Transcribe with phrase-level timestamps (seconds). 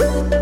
[0.00, 0.39] thank you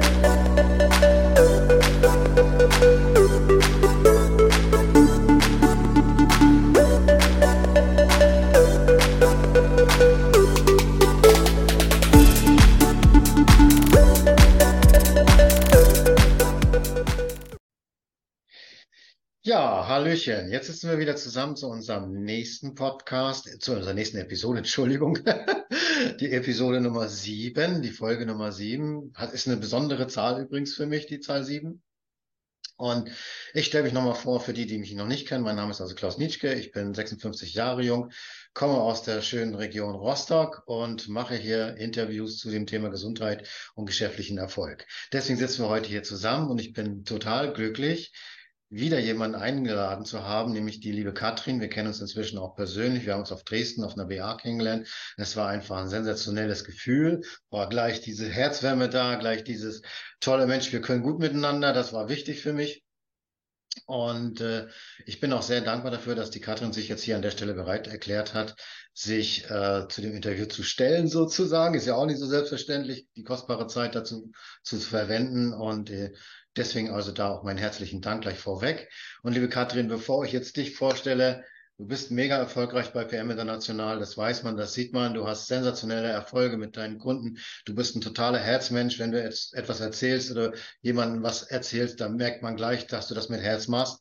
[20.28, 20.50] Hallöchen.
[20.50, 25.18] Jetzt sitzen wir wieder zusammen zu unserem nächsten Podcast, zu unserer nächsten Episode, Entschuldigung.
[26.20, 30.86] Die Episode Nummer sieben, die Folge Nummer sieben, hat, ist eine besondere Zahl übrigens für
[30.86, 31.82] mich, die Zahl sieben.
[32.76, 33.10] Und
[33.54, 35.44] ich stelle mich nochmal vor, für die, die mich noch nicht kennen.
[35.44, 36.52] Mein Name ist also Klaus Nitschke.
[36.52, 38.12] Ich bin 56 Jahre jung,
[38.52, 43.86] komme aus der schönen Region Rostock und mache hier Interviews zu dem Thema Gesundheit und
[43.86, 44.86] geschäftlichen Erfolg.
[45.10, 48.12] Deswegen sitzen wir heute hier zusammen und ich bin total glücklich,
[48.70, 51.60] wieder jemanden eingeladen zu haben, nämlich die liebe Katrin.
[51.60, 53.06] Wir kennen uns inzwischen auch persönlich.
[53.06, 54.88] Wir haben uns auf Dresden auf einer BA kennengelernt.
[55.16, 57.22] Es war einfach ein sensationelles Gefühl.
[57.50, 59.82] War gleich diese Herzwärme da, gleich dieses
[60.20, 61.72] tolle Mensch, wir können gut miteinander.
[61.72, 62.84] Das war wichtig für mich.
[63.86, 64.66] Und äh,
[65.06, 67.54] ich bin auch sehr dankbar dafür, dass die Katrin sich jetzt hier an der Stelle
[67.54, 68.56] bereit erklärt hat,
[68.92, 71.74] sich äh, zu dem Interview zu stellen, sozusagen.
[71.74, 75.52] Ist ja auch nicht so selbstverständlich, die kostbare Zeit dazu zu verwenden.
[75.52, 76.12] Und äh,
[76.56, 78.90] Deswegen also da auch meinen herzlichen Dank gleich vorweg.
[79.22, 81.44] Und liebe Katrin, bevor ich jetzt dich vorstelle,
[81.76, 85.14] du bist mega erfolgreich bei PM International, das weiß man, das sieht man.
[85.14, 87.38] Du hast sensationelle Erfolge mit deinen Kunden.
[87.64, 88.98] Du bist ein totaler Herzmensch.
[88.98, 93.14] Wenn du jetzt etwas erzählst oder jemandem was erzählst, dann merkt man gleich, dass du
[93.14, 94.00] das mit Herz machst.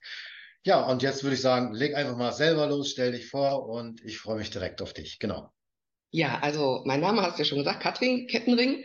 [0.63, 4.03] Ja, und jetzt würde ich sagen, leg einfach mal selber los, stell dich vor und
[4.03, 5.19] ich freue mich direkt auf dich.
[5.19, 5.53] Genau.
[6.11, 8.83] Ja, also mein Name hast du ja schon gesagt, Katrin Kettenring.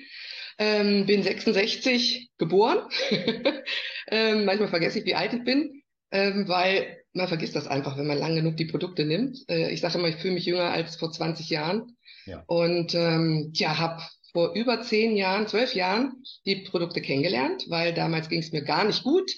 [0.58, 2.78] Ähm, bin 66 geboren.
[4.08, 8.06] ähm, manchmal vergesse ich, wie alt ich bin, ähm, weil man vergisst das einfach, wenn
[8.06, 9.38] man lang genug die Produkte nimmt.
[9.48, 11.96] Äh, ich sage immer, ich fühle mich jünger als vor 20 Jahren.
[12.26, 12.42] Ja.
[12.46, 18.28] Und ähm, ja, habe vor über zehn Jahren, zwölf Jahren die Produkte kennengelernt, weil damals
[18.28, 19.30] ging es mir gar nicht gut.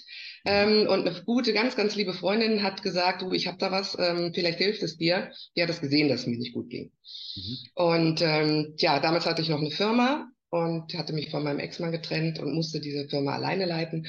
[0.45, 3.97] Ähm, und eine gute, ganz, ganz liebe Freundin hat gesagt, du, ich habe da was,
[3.99, 5.31] ähm, vielleicht hilft es dir.
[5.55, 6.91] Die hat das gesehen, dass es mir nicht gut ging.
[7.35, 7.57] Mhm.
[7.73, 11.91] Und ähm, ja, damals hatte ich noch eine Firma und hatte mich von meinem Ex-Mann
[11.91, 14.07] getrennt und musste diese Firma alleine leiten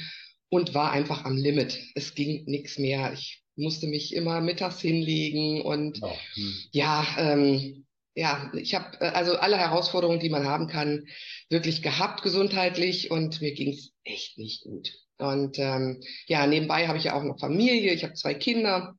[0.49, 1.79] und war einfach am Limit.
[1.95, 3.11] Es ging nichts mehr.
[3.13, 6.53] Ich musste mich immer mittags hinlegen und oh, hm.
[6.71, 11.05] ja, ähm, ja, ich habe äh, also alle Herausforderungen, die man haben kann,
[11.49, 14.91] wirklich gehabt gesundheitlich und mir ging es echt nicht gut.
[15.17, 17.93] Und ähm, ja, nebenbei habe ich ja auch noch Familie.
[17.93, 18.95] Ich habe zwei Kinder,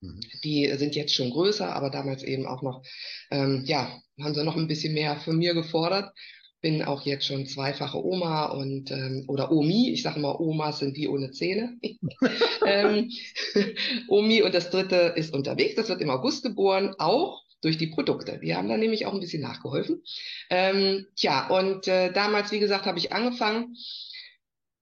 [0.00, 0.20] mhm.
[0.44, 2.82] die sind jetzt schon größer, aber damals eben auch noch,
[3.30, 6.12] ähm, ja, haben sie noch ein bisschen mehr von mir gefordert
[6.62, 9.90] bin auch jetzt schon zweifache Oma und ähm, oder Omi.
[9.90, 11.76] Ich sage mal, Omas sind die ohne Zähne.
[12.66, 13.10] ähm,
[14.08, 15.74] Omi und das dritte ist unterwegs.
[15.74, 18.38] Das wird im August geboren, auch durch die Produkte.
[18.38, 20.02] Die haben da nämlich auch ein bisschen nachgeholfen.
[20.50, 23.74] Ähm, tja, und äh, damals, wie gesagt, habe ich angefangen.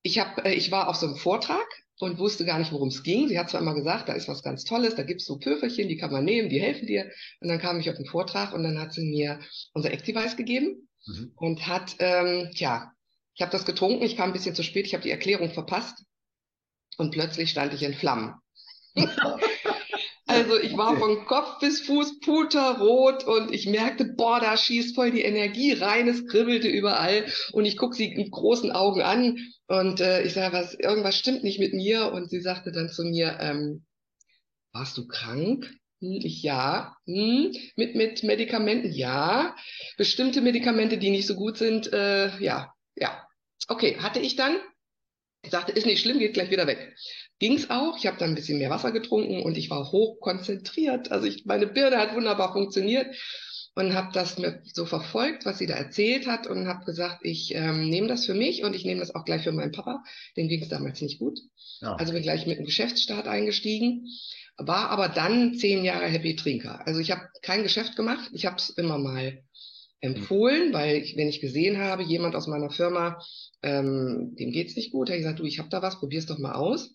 [0.02, 1.66] Ich, hab, äh, ich war auf so einem Vortrag
[1.98, 3.28] und wusste gar nicht, worum es ging.
[3.28, 5.88] Sie hat zwar immer gesagt, da ist was ganz Tolles, da gibt es so Pöfelchen,
[5.88, 7.10] die kann man nehmen, die helfen dir.
[7.40, 9.40] Und dann kam ich auf den Vortrag und dann hat sie mir
[9.72, 11.32] unser Activize gegeben mhm.
[11.36, 12.92] und hat, ähm, tja,
[13.34, 16.04] ich habe das getrunken, ich kam ein bisschen zu spät, ich habe die Erklärung verpasst
[16.98, 18.34] und plötzlich stand ich in Flammen.
[20.26, 25.10] also ich war von Kopf bis Fuß puterrot und ich merkte, boah, da schießt voll
[25.10, 30.00] die Energie rein, es kribbelte überall und ich gucke sie mit großen Augen an und
[30.00, 33.38] äh, ich sage, was, irgendwas stimmt nicht mit mir und sie sagte dann zu mir,
[33.40, 33.84] ähm,
[34.72, 35.72] warst du krank?
[36.00, 39.54] Ja, hm, mit, mit Medikamenten, ja.
[39.98, 43.26] Bestimmte Medikamente, die nicht so gut sind, äh, ja, ja.
[43.68, 44.56] Okay, hatte ich dann.
[45.42, 46.94] Ich sagte, ist nicht schlimm, geht gleich wieder weg.
[47.38, 47.98] Ging's auch.
[47.98, 51.10] Ich habe dann ein bisschen mehr Wasser getrunken und ich war hoch konzentriert.
[51.12, 53.14] Also ich, meine Birne hat wunderbar funktioniert
[53.74, 57.54] und habe das mir so verfolgt, was sie da erzählt hat und habe gesagt, ich
[57.54, 60.02] ähm, nehme das für mich und ich nehme das auch gleich für meinen Papa.
[60.36, 61.38] Den ging es damals nicht gut.
[61.80, 61.94] Ja.
[61.94, 64.06] Also bin gleich mit dem Geschäftsstart eingestiegen
[64.66, 66.86] war aber dann zehn Jahre Happy Trinker.
[66.86, 69.42] Also ich habe kein Geschäft gemacht, ich habe es immer mal
[70.00, 73.22] empfohlen, weil ich, wenn ich gesehen habe, jemand aus meiner Firma,
[73.62, 76.38] ähm, dem geht's nicht gut, habe ich gesagt, du, ich habe da was, probier's doch
[76.38, 76.94] mal aus.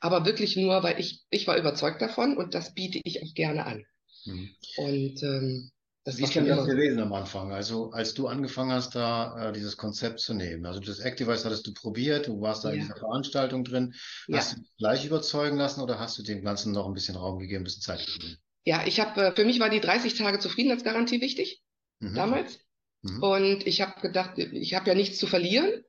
[0.00, 3.66] Aber wirklich nur, weil ich, ich war überzeugt davon und das biete ich auch gerne
[3.66, 3.84] an.
[4.24, 4.50] Mhm.
[4.76, 5.70] Und ähm,
[6.06, 7.50] das Wie ist denn das gewesen am Anfang?
[7.50, 10.64] Also als du angefangen hast, da äh, dieses Konzept zu nehmen.
[10.64, 12.74] Also das Activize hattest du probiert, du warst da ja.
[12.74, 13.92] in dieser Veranstaltung drin.
[14.32, 14.58] Hast ja.
[14.58, 17.64] du gleich überzeugen lassen oder hast du dem Ganzen noch ein bisschen Raum gegeben, ein
[17.64, 18.36] bisschen Zeit gegeben?
[18.64, 21.64] Ja, ich habe, äh, für mich war die 30 Tage Zufriedenheitsgarantie wichtig,
[21.98, 22.14] mhm.
[22.14, 22.60] damals.
[23.02, 23.22] Mhm.
[23.24, 25.82] Und ich habe gedacht, ich habe ja nichts zu verlieren.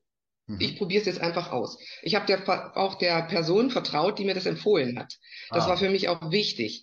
[0.48, 0.60] Mhm.
[0.60, 1.78] Ich probiere es jetzt einfach aus.
[2.02, 5.14] Ich habe der, auch der Person vertraut, die mir das empfohlen hat.
[5.50, 5.68] Das ah.
[5.68, 6.82] war für mich auch wichtig.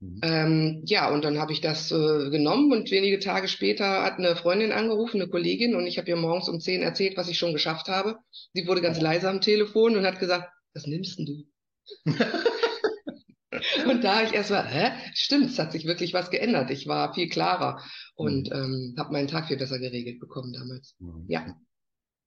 [0.00, 0.20] Mhm.
[0.22, 4.36] Ähm, ja, und dann habe ich das äh, genommen und wenige Tage später hat eine
[4.36, 7.52] Freundin angerufen, eine Kollegin, und ich habe ihr morgens um zehn erzählt, was ich schon
[7.52, 8.18] geschafft habe.
[8.52, 11.44] Sie wurde ganz leise am Telefon und hat gesagt, was nimmst denn du?
[13.88, 14.90] und da ich erst mal, hä?
[15.14, 16.70] Stimmt, es hat sich wirklich was geändert.
[16.70, 17.82] Ich war viel klarer
[18.14, 18.56] und mhm.
[18.56, 20.94] ähm, habe meinen Tag viel besser geregelt bekommen damals.
[20.98, 21.24] Mhm.
[21.28, 21.56] Ja.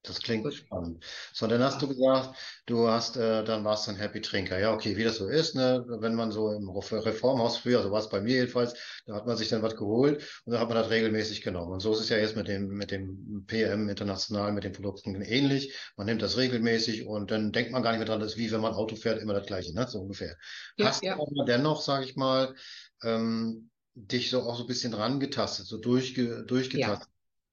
[0.03, 0.53] Das klingt Gut.
[0.53, 1.03] spannend.
[1.33, 4.57] So, dann hast du gesagt, du hast, äh, dann warst du ein Happy Trinker.
[4.57, 7.99] Ja, okay, wie das so ist, ne, wenn man so im Reformhaus früher, so war
[7.99, 8.75] es bei mir jedenfalls,
[9.05, 11.73] da hat man sich dann was geholt und dann hat man das regelmäßig genommen.
[11.73, 15.21] Und so ist es ja jetzt mit dem, mit dem PM international, mit den Produkten
[15.21, 15.75] ähnlich.
[15.97, 18.51] Man nimmt das regelmäßig und dann denkt man gar nicht mehr dran, das ist wie
[18.51, 20.37] wenn man Auto fährt, immer das Gleiche, ne, so ungefähr.
[20.77, 21.15] Ja, hast ja.
[21.15, 22.55] du aber dennoch, sage ich mal,
[23.03, 27.09] ähm, dich so auch so ein bisschen rangetastet, so durchge, durchgetastet.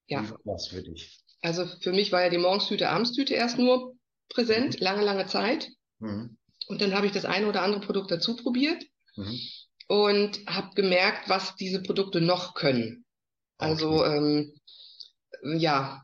[0.06, 0.20] Ja.
[0.20, 0.26] ja.
[0.28, 1.25] Wie war das für dich?
[1.42, 3.94] Also für mich war ja die Morgenstüte, Abendstüte erst nur
[4.28, 4.84] präsent, mhm.
[4.84, 5.68] lange, lange Zeit.
[5.98, 6.36] Mhm.
[6.68, 8.84] Und dann habe ich das eine oder andere Produkt dazu probiert
[9.16, 9.38] mhm.
[9.88, 13.04] und habe gemerkt, was diese Produkte noch können.
[13.58, 14.16] Also okay.
[14.16, 14.60] ähm,
[15.58, 16.02] ja,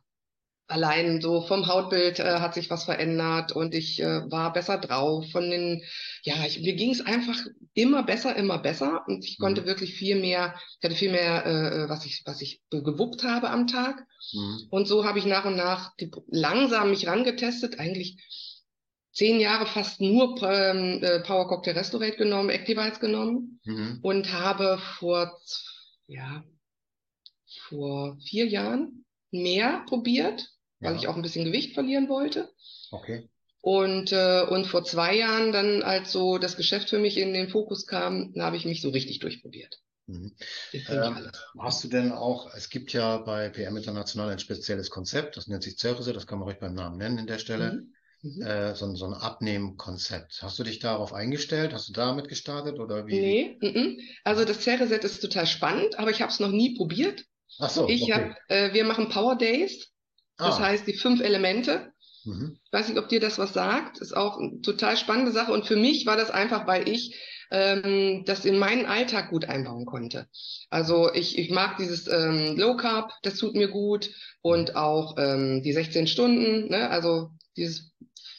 [0.73, 5.25] allein so vom Hautbild äh, hat sich was verändert und ich äh, war besser drauf.
[5.31, 5.83] Von den,
[6.23, 7.39] ja, ich, mir ging es einfach
[7.75, 9.43] immer besser, immer besser und ich mhm.
[9.43, 13.51] konnte wirklich viel mehr, ich hatte viel mehr, äh, was ich, was ich gewuppt habe
[13.51, 14.05] am Tag.
[14.33, 14.67] Mhm.
[14.71, 18.17] Und so habe ich nach und nach die, langsam mich rangetestet, eigentlich
[19.13, 23.99] zehn Jahre fast nur ähm, äh, Power Cocktail Restorate genommen, Activites genommen mhm.
[24.03, 25.39] und habe vor,
[26.07, 26.43] ja,
[27.69, 30.52] vor vier Jahren mehr probiert
[30.83, 32.51] weil ich auch ein bisschen Gewicht verlieren wollte.
[32.91, 33.29] Okay.
[33.61, 37.49] Und, äh, und vor zwei Jahren dann, als so das Geschäft für mich in den
[37.49, 39.79] Fokus kam, da habe ich mich so richtig durchprobiert.
[40.07, 40.33] Mhm.
[40.89, 41.31] Ähm,
[41.61, 45.63] hast du denn auch, es gibt ja bei PM International ein spezielles Konzept, das nennt
[45.63, 47.73] sich Cerise, das kann man euch beim Namen nennen in der Stelle.
[47.73, 47.93] Mhm.
[48.23, 48.43] Mhm.
[48.43, 50.43] Äh, so, so ein Abnehmkonzept.
[50.43, 51.73] Hast du dich darauf eingestellt?
[51.73, 53.21] Hast du damit gestartet oder wie?
[53.21, 54.01] Nee, m -m.
[54.23, 57.25] also das Cereset ist total spannend, aber ich habe es noch nie probiert.
[57.59, 58.13] Ach so, ich okay.
[58.13, 59.93] hab, äh, wir machen Power Days
[60.37, 60.61] das ah.
[60.61, 61.93] heißt, die fünf Elemente.
[62.25, 62.59] Mhm.
[62.65, 63.99] Ich weiß nicht, ob dir das was sagt.
[63.99, 65.53] Ist auch eine total spannende Sache.
[65.53, 67.17] Und für mich war das einfach, weil ich
[67.51, 70.27] ähm, das in meinen Alltag gut einbauen konnte.
[70.71, 74.11] Also ich, ich mag dieses ähm, Low Carb, das tut mir gut.
[74.41, 76.69] Und auch ähm, die 16 Stunden.
[76.69, 76.89] Ne?
[76.91, 77.93] Also dieses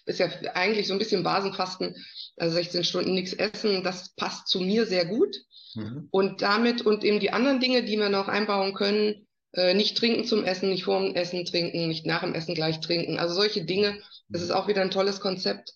[0.06, 1.96] ist ja eigentlich so ein bisschen Basenfasten.
[2.38, 5.36] Also 16 Stunden nichts essen, das passt zu mir sehr gut.
[5.76, 6.08] Mhm.
[6.12, 10.26] Und damit und eben die anderen Dinge, die wir noch einbauen können, äh, nicht trinken
[10.26, 13.18] zum Essen, nicht vor dem Essen trinken, nicht nach dem Essen gleich trinken.
[13.18, 15.74] Also solche Dinge, das ist auch wieder ein tolles Konzept.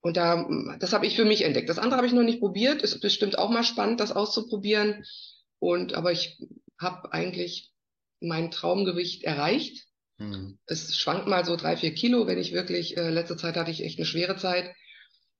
[0.00, 0.46] Und da,
[0.78, 1.68] das habe ich für mich entdeckt.
[1.68, 2.82] Das andere habe ich noch nicht probiert.
[2.82, 5.04] Ist bestimmt auch mal spannend, das auszuprobieren.
[5.58, 6.38] Und aber ich
[6.78, 7.72] habe eigentlich
[8.20, 9.86] mein Traumgewicht erreicht.
[10.18, 10.58] Mhm.
[10.66, 13.82] Es schwankt mal so drei, vier Kilo, wenn ich wirklich, äh, letzte Zeit hatte ich
[13.82, 14.74] echt eine schwere Zeit,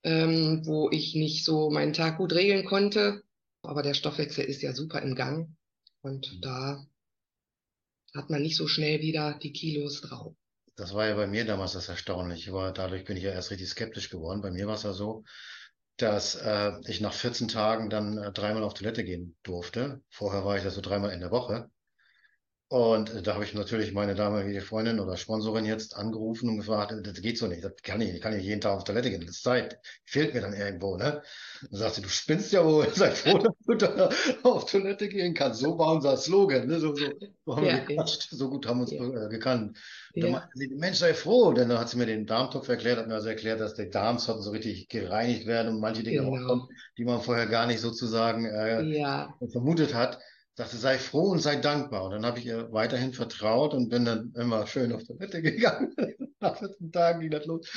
[0.02, 3.22] ähm, wo ich nicht so meinen Tag gut regeln konnte.
[3.62, 5.54] Aber der Stoffwechsel ist ja super im Gang.
[6.00, 6.40] Und mhm.
[6.40, 6.86] da
[8.16, 10.34] hat man nicht so schnell wieder die Kilos drauf.
[10.76, 13.68] Das war ja bei mir damals das Erstaunliche, aber dadurch bin ich ja erst richtig
[13.68, 14.42] skeptisch geworden.
[14.42, 15.24] Bei mir war es ja so,
[15.96, 20.02] dass äh, ich nach 14 Tagen dann äh, dreimal auf Toilette gehen durfte.
[20.10, 21.70] Vorher war ich das so dreimal in der Woche.
[22.68, 26.92] Und äh, da habe ich natürlich meine damalige Freundin oder Sponsorin jetzt angerufen und gefragt,
[27.00, 29.20] das geht so nicht, das kann ich, ich kann nicht jeden Tag auf Toilette gehen,
[29.20, 31.22] das ist Zeit, fehlt mir dann irgendwo, ne?
[31.70, 34.10] Und sagte, du spinnst ja wohl, sei froh, dass du da
[34.42, 35.60] auf Toilette gehen kannst.
[35.60, 36.80] So war unser Slogan, ne?
[36.80, 37.06] So, so,
[37.44, 39.26] so haben ja, wir gequatscht, so gut haben wir uns ja.
[39.26, 39.78] äh, gekannt.
[40.16, 43.14] Dann sie, Mensch, sei froh, denn dann hat sie mir den Darmtopf erklärt, hat mir
[43.14, 46.32] also erklärt, dass die Darmsorten so richtig gereinigt werden und manche Dinge genau.
[46.32, 49.32] auch kommen, die man vorher gar nicht sozusagen äh, ja.
[49.52, 50.18] vermutet hat
[50.56, 52.04] sagte, sei froh und sei dankbar.
[52.04, 55.94] Und dann habe ich ihr weiterhin vertraut und bin dann immer schön auf Toilette gegangen.
[56.40, 57.68] Nach 14 Tagen ging das los.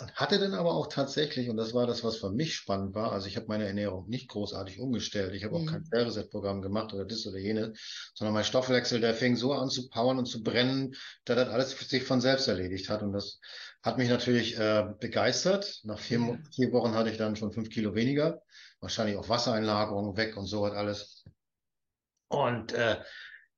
[0.00, 3.12] Und hatte dann aber auch tatsächlich, und das war das, was für mich spannend war,
[3.12, 5.34] also ich habe meine Ernährung nicht großartig umgestellt.
[5.34, 5.66] Ich habe auch mhm.
[5.66, 9.88] kein Ferreset-Programm gemacht oder das oder jenes, sondern mein Stoffwechsel, der fing so an zu
[9.88, 13.02] powern und zu brennen, dass das alles sich von selbst erledigt hat.
[13.02, 13.40] Und das
[13.82, 15.80] hat mich natürlich äh, begeistert.
[15.84, 18.42] Nach vier, vier Wochen hatte ich dann schon fünf Kilo weniger.
[18.80, 21.17] Wahrscheinlich auch Wassereinlagerung weg und so hat alles.
[22.28, 22.96] Und äh,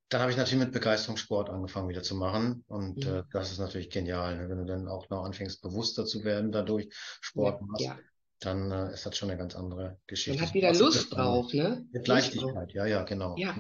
[0.09, 2.65] dann habe ich natürlich mit Begeisterung Sport angefangen wieder zu machen.
[2.67, 3.15] Und mhm.
[3.15, 4.49] äh, das ist natürlich genial, ne?
[4.49, 7.85] wenn du dann auch noch anfängst, bewusster zu werden, dadurch Sport ja, machst.
[7.85, 7.99] Ja.
[8.41, 10.41] Dann äh, ist das schon eine ganz andere Geschichte.
[10.41, 11.87] Man hat wieder Lust drauf, ne?
[11.93, 13.37] Mit Leichtigkeit, ja, ja, genau.
[13.37, 13.55] Ja.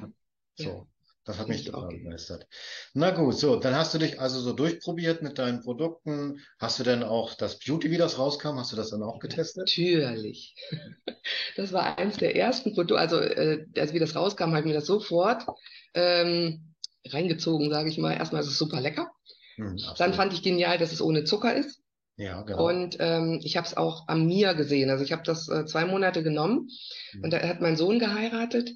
[0.57, 0.89] So.
[1.25, 2.47] Das hat mich total begeistert.
[2.95, 6.41] Na gut, so, dann hast du dich also so durchprobiert mit deinen Produkten.
[6.59, 9.67] Hast du denn auch das Beauty, wie das rauskam, hast du das dann auch getestet?
[9.67, 10.55] Natürlich.
[11.57, 14.75] Das war eins der ersten Produkte, also äh, als wie das rauskam, habe ich mir
[14.75, 15.45] das sofort
[15.95, 16.75] ähm,
[17.07, 18.13] reingezogen, sage ich mal.
[18.15, 19.11] Erstmal ist es super lecker.
[19.57, 21.81] Hm, dann fand ich genial, dass es ohne Zucker ist.
[22.17, 22.67] Ja, genau.
[22.67, 24.91] Und ähm, ich habe es auch an mir gesehen.
[24.91, 26.69] Also ich habe das äh, zwei Monate genommen
[27.15, 27.25] Mhm.
[27.25, 28.71] und da hat mein Sohn geheiratet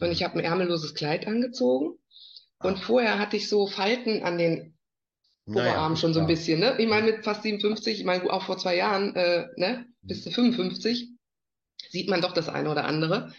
[0.00, 0.12] und Mhm.
[0.12, 1.98] ich habe ein ärmelloses Kleid angezogen.
[2.62, 2.80] Und Ah.
[2.80, 4.74] vorher hatte ich so Falten an den
[5.46, 6.76] Naja, Oberarm ist schon so ein bisschen, ne?
[6.78, 10.08] Ich meine, mit fast 57, ich meine, auch vor zwei Jahren, äh, ne, Mhm.
[10.08, 11.10] bis zu 55,
[11.90, 13.32] sieht man doch das eine oder andere.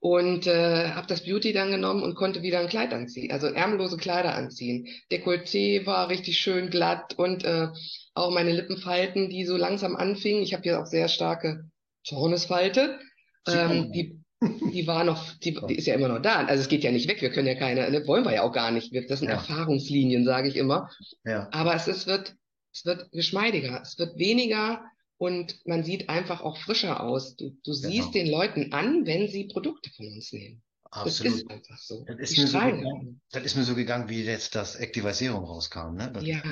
[0.00, 3.96] Und äh, habe das Beauty dann genommen und konnte wieder ein Kleid anziehen, also ärmellose
[3.96, 4.86] Kleider anziehen.
[5.10, 7.68] Dekolleté war richtig schön glatt und äh,
[8.14, 10.42] auch meine Lippenfalten, die so langsam anfingen.
[10.44, 11.68] Ich habe hier auch sehr starke
[12.04, 13.00] Zornesfalte.
[13.48, 16.44] Ähm, die, die war noch, die, die ist ja immer noch da.
[16.46, 17.20] Also es geht ja nicht weg.
[17.22, 18.94] Wir können ja keine, ne, wollen wir ja auch gar nicht.
[19.10, 19.34] Das sind Ja.
[19.34, 20.90] Erfahrungslinien, sage ich immer.
[21.24, 22.34] Ja, Aber es ist, wird,
[22.72, 24.82] es wird geschmeidiger, es wird weniger
[25.16, 27.34] und man sieht einfach auch frischer aus.
[27.36, 28.24] Du, du siehst Genau.
[28.24, 30.62] den Leuten an, wenn sie Produkte von uns nehmen.
[30.90, 31.34] Das absolut.
[31.34, 32.04] ist einfach so.
[32.06, 33.20] Das ist mir so gegangen.
[33.32, 35.94] Das ist mir so gegangen, wie jetzt das Activa Serum rauskam.
[35.96, 36.10] Ne?
[36.14, 36.42] Das- Ja,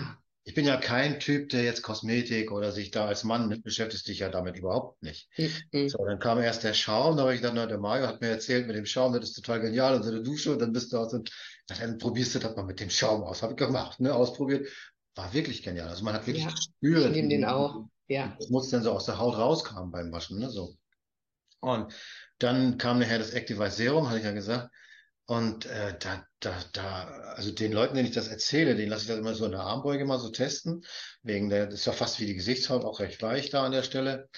[0.48, 4.06] Ich bin ja kein Typ, der jetzt Kosmetik oder sich da als Mann mit beschäftigt,
[4.06, 5.28] sich ja damit überhaupt nicht.
[5.36, 5.88] Mhm.
[5.88, 8.28] So, dann kam erst der Schaum, da habe ich gedacht, na, der Mario hat mir
[8.28, 10.98] erzählt, mit dem Schaum, das ist total genial, unter der Dusche, und dann bist du
[10.98, 11.32] aus und
[11.66, 13.42] dann probierst du das mal mit dem Schaum aus.
[13.42, 14.68] Habe ich gemacht, ne, ausprobiert.
[15.16, 15.88] War wirklich genial.
[15.88, 17.86] Also man hat wirklich Ja, gespürt, ich nehme den auch.
[18.06, 20.76] Ja, das Schmutz dann so aus der Haut rauskam beim Waschen, ne, so.
[21.58, 21.92] Und
[22.38, 24.70] dann kam nachher das Active Serum, hatte ich ja gesagt.
[25.26, 27.04] Und äh, da, da, da,
[27.34, 29.60] also den Leuten, denen ich das erzähle, denen lasse ich das immer so in der
[29.60, 30.84] Armbeuge mal so testen.
[31.22, 33.82] Wegen der, das ist ja fast wie die Gesichtshaut, auch recht weich da an der
[33.82, 34.28] Stelle.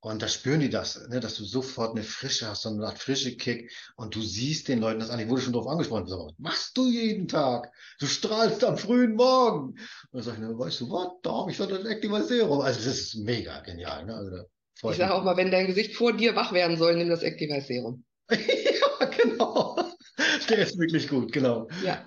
[0.00, 3.36] Und da spüren die das, ne, dass du sofort eine Frische hast, so eine frische
[3.36, 3.72] Kick.
[3.96, 5.18] Und du siehst den Leuten das an.
[5.18, 6.06] Ich wurde schon drauf angesprochen.
[6.06, 7.72] Sag, was machst du jeden Tag?
[7.98, 9.70] Du strahlst am frühen Morgen.
[9.70, 9.78] Und
[10.12, 11.08] dann sag ich, ne, weißt du was?
[11.22, 12.60] Da habe ich doch das Active Serum.
[12.60, 14.06] Also das ist mega genial.
[14.06, 14.14] Ne?
[14.14, 17.22] Also ich sage auch mal, wenn dein Gesicht vor dir wach werden soll, nimm das
[17.22, 18.04] Activa Serum.
[19.00, 19.77] Ja, genau.
[20.50, 21.68] Der ist wirklich gut, genau.
[21.84, 22.04] Ja,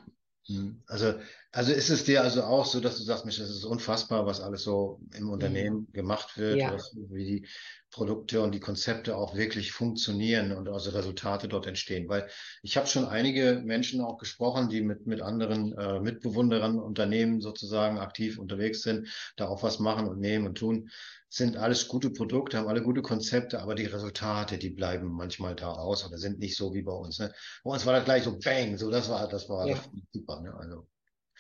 [0.48, 0.82] Hm.
[0.88, 1.14] Also,
[1.54, 4.40] also ist es dir also auch so, dass du sagst, Mensch, das ist unfassbar, was
[4.40, 6.74] alles so im Unternehmen gemacht wird, Ja.
[6.74, 7.48] was, wie die
[7.90, 12.08] Produkte und die Konzepte auch wirklich funktionieren und also Resultate dort entstehen.
[12.08, 12.30] Weil
[12.62, 18.00] ich habe schon einige Menschen auch gesprochen, die mit, mit anderen äh, Mitbewunderern Unternehmen sozusagen
[18.00, 20.90] aktiv unterwegs sind, da auch was machen und nehmen und tun.
[21.28, 25.72] Sind alles gute Produkte, haben alle gute Konzepte, aber die Resultate, die bleiben manchmal da
[25.74, 27.20] aus oder sind nicht so wie bei uns.
[27.20, 27.34] Ne?
[27.64, 29.76] Bei uns war das gleich so bang, so das war, das war Ja.
[29.76, 30.42] das super.
[30.42, 30.54] Ne?
[30.54, 30.88] Also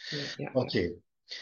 [0.09, 0.51] ja, ja.
[0.53, 1.01] Okay.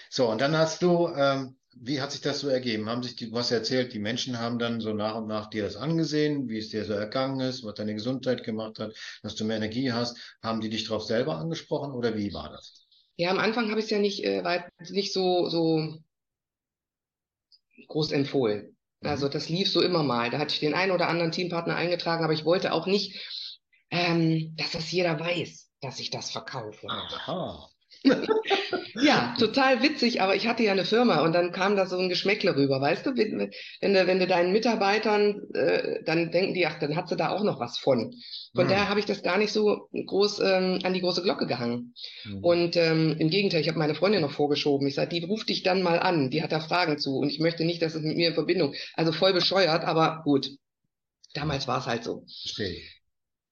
[0.10, 2.90] So, und dann hast du, ähm, wie hat sich das so ergeben?
[2.90, 5.50] Haben sich die, du hast ja erzählt, die Menschen haben dann so nach und nach
[5.50, 9.36] dir das angesehen, wie es dir so ergangen ist, was deine Gesundheit gemacht hat, dass
[9.36, 10.18] du mehr Energie hast.
[10.44, 12.88] Haben die dich drauf selber angesprochen oder wie war das?
[13.18, 16.00] Ja, am Anfang habe ich es ja nicht, äh, weit, nicht so, so
[17.88, 18.78] groß empfohlen.
[19.04, 19.30] Also Mhm.
[19.30, 20.30] das lief so immer mal.
[20.30, 23.18] Da hatte ich den einen oder anderen Teampartner eingetragen, aber ich wollte auch nicht,
[23.92, 26.94] ähm, dass das jeder weiß, dass ich das verkaufe.
[26.96, 27.69] Aha.
[29.02, 32.10] Ja, total witzig, aber ich hatte ja eine Firma und dann kam da so ein
[32.10, 33.52] Geschmäckle rüber, weißt du, wenn,
[33.82, 37.30] wenn du, wenn du deinen Mitarbeitern, äh, dann denken die, ach, dann hat sie da
[37.30, 38.14] auch noch was von.
[38.56, 38.70] Von Mhm.
[38.70, 41.94] daher habe ich das gar nicht so groß ähm, an die große Glocke gehangen.
[42.26, 42.44] Mhm.
[42.44, 44.88] Und ähm, im Gegenteil, ich habe meine Freundin noch vorgeschoben.
[44.88, 47.40] Ich sage, die ruft dich dann mal an, die hat da Fragen zu und ich
[47.40, 48.74] möchte nicht, dass es mit mir in Verbindung.
[48.96, 50.50] Also voll bescheuert, aber gut.
[51.34, 52.26] Damals war es halt so.
[52.42, 52.82] Verstehe.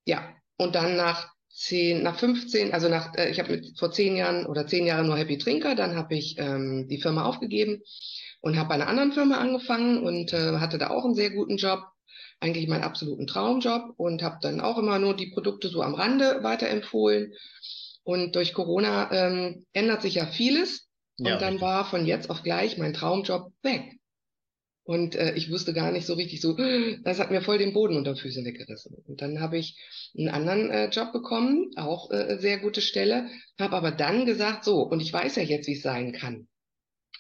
[0.06, 4.16] Ja, und dann nach zehn, nach 15, also nach, äh, ich habe mit vor zehn
[4.16, 7.82] Jahren oder zehn Jahren nur Happy Trinker, dann habe ich ähm, die Firma aufgegeben
[8.42, 11.58] und habe bei einer anderen Firma angefangen und äh, hatte da auch einen sehr guten
[11.58, 11.82] Job,
[12.40, 16.44] eigentlich meinen absoluten Traumjob und habe dann auch immer nur die Produkte so am Rande
[16.44, 17.34] weiterempfohlen.
[18.04, 20.88] Und durch Corona ähm, ändert sich ja vieles
[21.22, 21.62] und Ja, dann richtig.
[21.62, 23.97] war von jetzt auf gleich mein Traumjob weg.
[24.88, 26.56] Und äh, ich wusste gar nicht so richtig so,
[27.04, 28.96] das hat mir voll den Boden unter Füßen weggerissen.
[29.06, 29.78] Und dann habe ich
[30.18, 33.30] einen anderen äh, Job bekommen, auch äh, sehr gute Stelle,
[33.60, 36.48] habe aber dann gesagt, so, und ich weiß ja jetzt, wie es sein kann.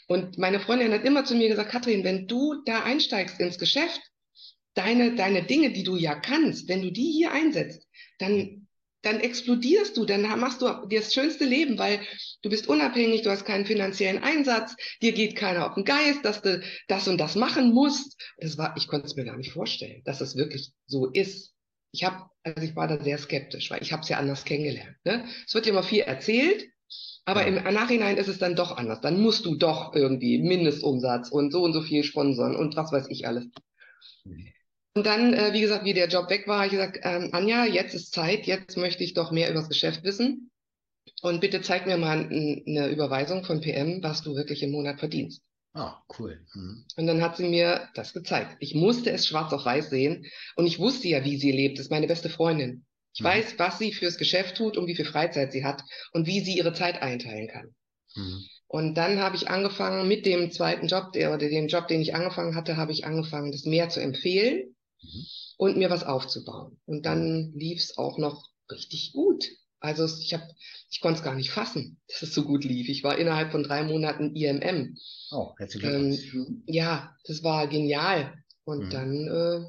[0.07, 3.99] Und meine Freundin hat immer zu mir gesagt, Katrin, wenn du da einsteigst ins Geschäft,
[4.73, 7.85] deine, deine Dinge, die du ja kannst, wenn du die hier einsetzt,
[8.17, 8.66] dann,
[9.01, 11.99] dann explodierst du, dann machst du dir das schönste Leben, weil
[12.41, 16.41] du bist unabhängig, du hast keinen finanziellen Einsatz, dir geht keiner auf den Geist, dass
[16.41, 18.19] du das und das machen musst.
[18.37, 21.53] Das war, ich konnte es mir gar nicht vorstellen, dass es wirklich so ist.
[21.91, 24.97] Ich habe, also ich war da sehr skeptisch, weil ich habe es ja anders kennengelernt.
[25.05, 25.25] Ne?
[25.47, 26.67] Es wird dir immer viel erzählt,
[27.25, 27.47] aber Ja.
[27.47, 29.01] im Nachhinein ist es dann doch anders.
[29.01, 33.07] Dann musst du doch irgendwie Mindestumsatz und so und so viel sponsern und was weiß
[33.09, 33.47] ich alles.
[34.97, 37.65] Und dann, äh, wie gesagt, wie der Job weg war, habe ich gesagt, ähm, Anja,
[37.65, 40.49] jetzt ist Zeit, jetzt möchte ich doch mehr über das Geschäft wissen.
[41.21, 45.43] Und bitte zeig mir mal eine Überweisung von PM, was du wirklich im Monat verdienst.
[45.75, 46.43] Ah, cool.
[46.55, 46.83] Mhm.
[46.95, 48.57] Und dann hat sie mir das gezeigt.
[48.59, 50.25] Ich musste es schwarz auf weiß sehen.
[50.55, 51.77] Und ich wusste ja, wie sie lebt.
[51.77, 52.83] Das ist meine beste Freundin.
[53.13, 53.25] Ich Mhm.
[53.25, 56.57] weiß, was sie fürs Geschäft tut und wie viel Freizeit sie hat und wie sie
[56.57, 57.75] ihre Zeit einteilen kann.
[58.15, 58.43] Mhm.
[58.65, 62.15] Und dann habe ich angefangen mit dem zweiten Job, der, oder dem Job, den ich
[62.15, 65.25] angefangen hatte, habe ich angefangen, das mehr zu empfehlen mhm.
[65.57, 66.79] und mir was aufzubauen.
[66.85, 69.45] Und dann lief es auch noch richtig gut.
[69.79, 70.43] Also ich habe,
[70.89, 72.89] ich konnte es gar nicht fassen, dass es so gut lief.
[72.89, 74.97] Ich war innerhalb von drei Monaten IMM.
[75.31, 76.33] Oh, herzlichen Glückwunsch.
[76.33, 78.33] Ähm, ja, das war genial.
[78.63, 78.89] Und mhm.
[78.89, 79.65] dann äh,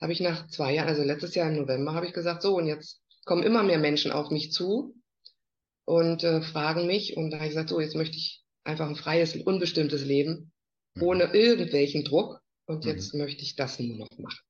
[0.00, 2.66] habe ich nach zwei Jahren, also letztes Jahr im November, habe ich gesagt, so und
[2.66, 4.94] jetzt kommen immer mehr Menschen auf mich zu
[5.84, 7.16] und äh, fragen mich.
[7.16, 10.52] Und da habe ich gesagt, so jetzt möchte ich einfach ein freies, unbestimmtes Leben
[10.94, 11.02] mhm.
[11.02, 12.40] ohne irgendwelchen Druck.
[12.66, 12.90] Und mhm.
[12.90, 14.40] jetzt möchte ich das nur noch machen.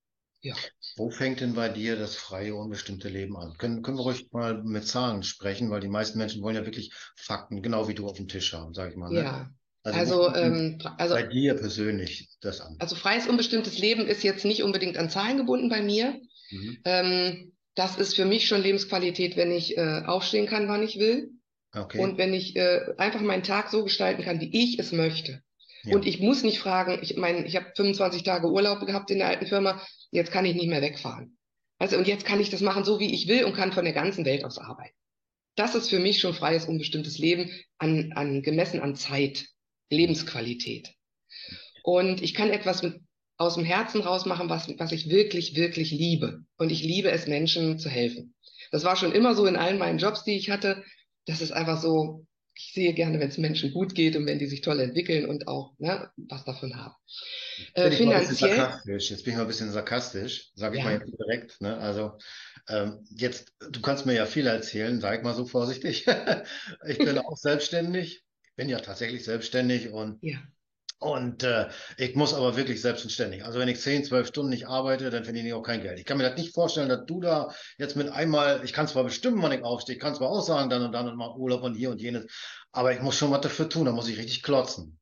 [0.43, 0.55] Ja.
[0.97, 3.57] Wo fängt denn bei dir das freie, unbestimmte Leben an?
[3.59, 6.93] Können, können wir ruhig mal mit Zahlen sprechen, weil die meisten Menschen wollen ja wirklich
[7.17, 9.11] Fakten, genau wie du auf dem Tisch haben, sage ich mal.
[9.11, 9.23] Ne?
[9.23, 9.51] Ja.
[9.83, 12.77] Also, also, ähm, also bei dir persönlich das an.
[12.81, 16.21] Also freies, unbestimmtes Leben ist jetzt nicht unbedingt an Zahlen gebunden bei mir.
[16.51, 16.79] Mhm.
[16.85, 21.31] Ähm, das ist für mich schon Lebensqualität, wenn ich äh, aufstehen kann, wann ich will.
[21.73, 21.99] Okay.
[22.01, 25.43] Und wenn ich äh, einfach meinen Tag so gestalten kann, wie ich es möchte.
[25.95, 29.29] Und ich muss nicht fragen, ich meine, ich habe 25 Tage Urlaub gehabt in der
[29.29, 31.37] alten Firma, jetzt kann ich nicht mehr wegfahren.
[31.79, 33.93] Also und jetzt kann ich das machen, so wie ich will und kann von der
[33.93, 34.95] ganzen Welt aus arbeiten.
[35.57, 39.47] Das ist für mich schon freies, unbestimmtes Leben, an, an, gemessen an Zeit,
[39.91, 40.93] Lebensqualität.
[41.83, 43.01] Und ich kann etwas mit,
[43.39, 46.41] aus dem Herzen rausmachen, was, was ich wirklich, wirklich liebe.
[46.57, 48.35] Und ich liebe es, Menschen zu helfen.
[48.71, 50.83] Das war schon immer so in allen meinen Jobs, die ich hatte.
[51.27, 52.27] Das ist einfach so,
[52.57, 55.47] ich sehe gerne, wenn es Menschen gut geht und wenn die sich toll entwickeln und
[55.47, 56.95] auch ne, was davon haben.
[57.75, 58.81] Äh, finanziell.
[58.87, 60.91] Jetzt bin ich mal ein bisschen sarkastisch, sage ich ja.
[60.91, 61.61] mal jetzt direkt.
[61.61, 61.77] Ne?
[61.77, 62.17] Also
[62.69, 66.07] ähm, jetzt, du kannst mir ja viel erzählen, sag ich mal so vorsichtig.
[66.87, 68.25] ich bin auch selbstständig,
[68.57, 70.39] bin ja tatsächlich selbstständig und ja.
[70.99, 73.45] Und äh, ich muss aber wirklich selbstständig.
[73.45, 75.99] Also wenn ich 10, 12 Stunden nicht arbeite, dann verdiene ich auch kein Geld.
[75.99, 79.05] Ich kann mir das nicht vorstellen, dass du da jetzt mit einmal, ich kann zwar
[79.05, 81.63] bestimmen, wann ich aufstehe, ich kann zwar auch sagen, dann und dann und mal Urlaub
[81.63, 82.27] und hier und jenes,
[82.73, 84.99] aber ich muss schon was dafür tun, da muss ich richtig klotzen.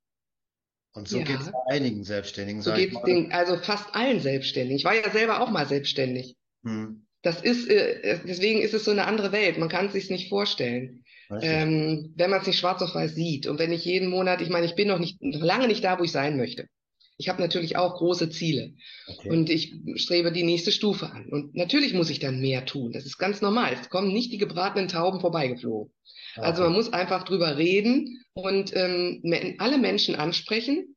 [0.95, 1.25] Und so ja.
[1.25, 2.63] geht es einigen Selbstständigen.
[2.63, 4.77] So geht es also fast allen Selbstständigen.
[4.77, 6.37] Ich war ja selber auch mal selbstständig.
[6.65, 7.07] Hm.
[7.23, 9.59] Das ist, äh, deswegen ist es so eine andere Welt.
[9.59, 11.05] Man kann es sich nicht vorstellen
[11.41, 13.47] ähm, wenn man es nicht schwarz auf weiß sieht.
[13.47, 15.99] Und wenn ich jeden Monat, ich meine, ich bin noch nicht noch lange nicht da,
[15.99, 16.69] wo ich sein möchte.
[17.17, 18.75] Ich habe natürlich auch große Ziele
[19.07, 19.31] okay.
[19.31, 21.29] und ich strebe die nächste Stufe an.
[21.29, 22.93] Und natürlich muss ich dann mehr tun.
[22.93, 23.77] Das ist ganz normal.
[23.81, 25.93] Es kommen nicht die gebratenen Tauben vorbeigeflogen.
[26.35, 26.47] Ah, okay.
[26.49, 29.23] Also man muss einfach drüber reden und ähm,
[29.59, 30.97] alle Menschen ansprechen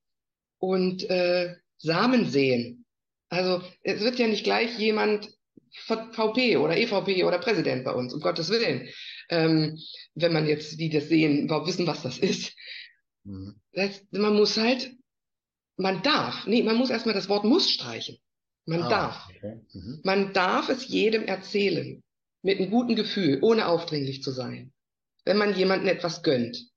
[0.58, 2.86] und äh, Samen sehen.
[3.30, 5.30] Also es wird ja nicht gleich jemand
[5.72, 8.90] VP oder EVP oder Präsident bei uns, um Gottes Willen
[9.30, 9.80] ähm,
[10.16, 12.54] wenn man jetzt, die das sehen, überhaupt wissen, was das ist.
[13.24, 13.60] Mhm.
[13.74, 14.92] Das, man muss halt,
[15.76, 18.18] man darf, nee, man muss erstmal das Wort muss streichen.
[18.66, 19.30] Man ah, darf.
[19.30, 19.62] Okay.
[19.74, 20.02] Mhm.
[20.04, 22.04] Man darf es jedem erzählen.
[22.44, 24.72] Mit einem guten Gefühl, ohne aufdringlich zu sein.
[25.26, 26.70] Wenn man jemandem etwas gönnt.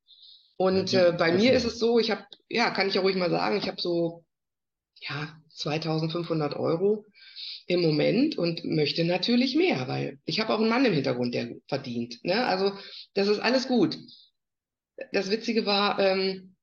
[0.57, 3.31] Und äh, bei mir ist es so, ich habe, ja, kann ich ja ruhig mal
[3.31, 4.25] sagen, ich habe so,
[5.01, 7.07] ja, 2500 Euro
[7.71, 11.55] im Moment und möchte natürlich mehr, weil ich habe auch einen Mann im Hintergrund, der
[11.69, 12.19] verdient.
[12.25, 12.45] Ne?
[12.45, 12.73] Also
[13.15, 13.97] das ist alles gut.
[15.13, 16.57] Das Witzige war, ähm,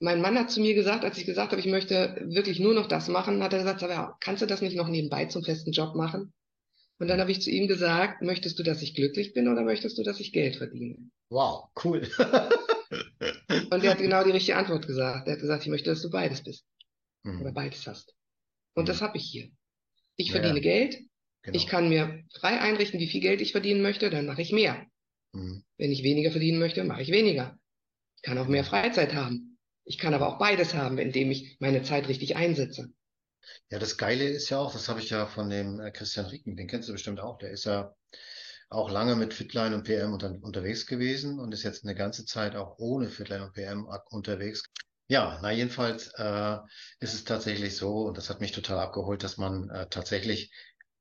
[0.00, 2.88] mein Mann hat zu mir gesagt, als ich gesagt habe, ich möchte wirklich nur noch
[2.88, 5.94] das machen, hat er gesagt, aber kannst du das nicht noch nebenbei zum festen Job
[5.94, 6.32] machen?
[6.98, 9.98] Und dann habe ich zu ihm gesagt, möchtest du, dass ich glücklich bin oder möchtest
[9.98, 10.96] du, dass ich Geld verdiene?
[11.30, 12.02] Wow, cool.
[13.70, 15.28] und er hat genau die richtige Antwort gesagt.
[15.28, 16.64] Er hat gesagt, ich möchte, dass du beides bist.
[17.22, 17.40] Mhm.
[17.42, 18.17] Oder beides hast.
[18.74, 18.86] Und mhm.
[18.86, 19.50] das habe ich hier.
[20.16, 20.98] Ich verdiene ja, Geld.
[21.42, 21.56] Genau.
[21.56, 24.86] Ich kann mir frei einrichten, wie viel Geld ich verdienen möchte, dann mache ich mehr.
[25.32, 25.64] Mhm.
[25.76, 27.58] Wenn ich weniger verdienen möchte, mache ich weniger.
[28.16, 29.58] Ich kann auch mehr Freizeit haben.
[29.84, 32.92] Ich kann aber auch beides haben, indem ich meine Zeit richtig einsetze.
[33.70, 36.56] Ja, das Geile ist ja auch, das habe ich ja von dem äh, Christian Rieken,
[36.56, 37.94] den kennst du bestimmt auch, der ist ja
[38.68, 42.54] auch lange mit Fitline und PM unter, unterwegs gewesen und ist jetzt eine ganze Zeit
[42.56, 44.64] auch ohne Fitline und PM unterwegs.
[45.08, 46.58] Ja, na jedenfalls äh,
[47.00, 50.52] ist es tatsächlich so, und das hat mich total abgeholt, dass man äh, tatsächlich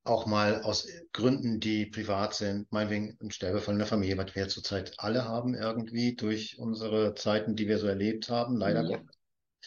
[0.05, 4.47] auch mal aus Gründen, die privat sind, meinetwegen ein Sterbefall in der Familie, was wir
[4.47, 9.01] zurzeit alle haben irgendwie durch unsere Zeiten, die wir so erlebt haben, leider ja.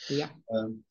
[0.08, 0.30] Ja.
[0.48, 0.84] Ähm,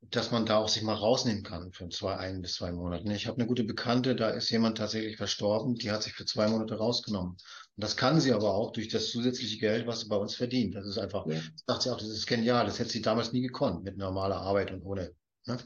[0.00, 3.12] dass man da auch sich mal rausnehmen kann für zwei, ein bis zwei Monate.
[3.12, 6.48] Ich habe eine gute Bekannte, da ist jemand tatsächlich verstorben, die hat sich für zwei
[6.48, 7.36] Monate rausgenommen.
[7.76, 10.74] Und das kann sie aber auch durch das zusätzliche Geld, was sie bei uns verdient.
[10.74, 11.40] Das ist einfach, ja.
[11.66, 12.64] sagt sie auch, das ist genial.
[12.64, 15.12] Das hätte sie damals nie gekonnt mit normaler Arbeit und ohne.
[15.44, 15.58] Ne?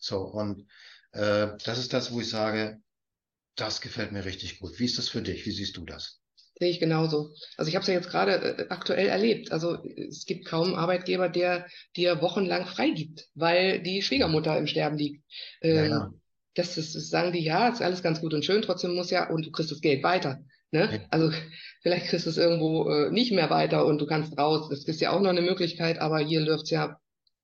[0.00, 0.66] So, und
[1.12, 2.80] äh, das ist das, wo ich sage,
[3.54, 4.80] das gefällt mir richtig gut.
[4.80, 5.46] Wie ist das für dich?
[5.46, 6.20] Wie siehst du das?
[6.58, 7.34] Sehe ich genauso.
[7.56, 9.52] Also ich habe es ja jetzt gerade äh, aktuell erlebt.
[9.52, 14.98] Also es gibt kaum einen Arbeitgeber, der dir wochenlang freigibt, weil die Schwiegermutter im Sterben
[14.98, 15.24] liegt.
[15.62, 16.14] Ähm, ja, ja.
[16.54, 19.30] Das, ist, das sagen die, ja, ist alles ganz gut und schön, trotzdem muss ja,
[19.30, 20.44] und du kriegst das Geld weiter.
[20.74, 21.06] Ne?
[21.08, 21.30] Also
[21.82, 24.68] vielleicht kriegst du es irgendwo äh, nicht mehr weiter und du kannst raus.
[24.68, 26.98] Das ist ja auch noch eine Möglichkeit, aber hier läuft es ja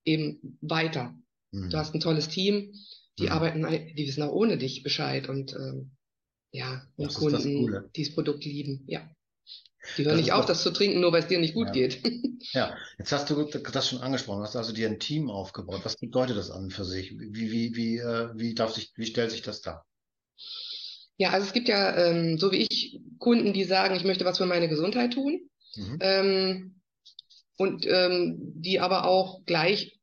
[0.05, 1.15] eben weiter.
[1.53, 1.71] Mhm.
[1.71, 2.75] Du hast ein tolles Team,
[3.21, 3.29] die mhm.
[3.29, 5.93] arbeiten, die wissen auch ohne dich Bescheid und ähm,
[6.51, 9.09] ja, und das Kunden, die das Produkt lieben, ja.
[9.97, 11.73] Die hören das nicht auf, das zu trinken, nur weil es dir nicht gut ja.
[11.73, 12.03] geht.
[12.53, 15.83] Ja, jetzt hast du das schon angesprochen, hast also dir ein Team aufgebaut.
[15.85, 17.13] Was bedeutet das an für sich?
[17.13, 19.85] Wie, wie, wie, äh, wie, darf sich, wie stellt sich das dar?
[21.21, 24.39] Ja, also es gibt ja, ähm, so wie ich, Kunden, die sagen, ich möchte was
[24.39, 25.51] für meine Gesundheit tun.
[25.77, 25.99] Mhm.
[26.01, 26.81] Ähm,
[27.59, 30.01] und ähm, die aber auch gleich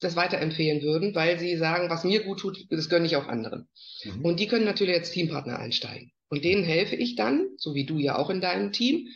[0.00, 3.68] das weiterempfehlen würden, weil sie sagen, was mir gut tut, das gönne ich auch anderen.
[4.04, 4.22] Mhm.
[4.22, 6.12] Und die können natürlich als Teampartner einsteigen.
[6.28, 9.08] Und denen helfe ich dann, so wie du ja auch in deinem Team,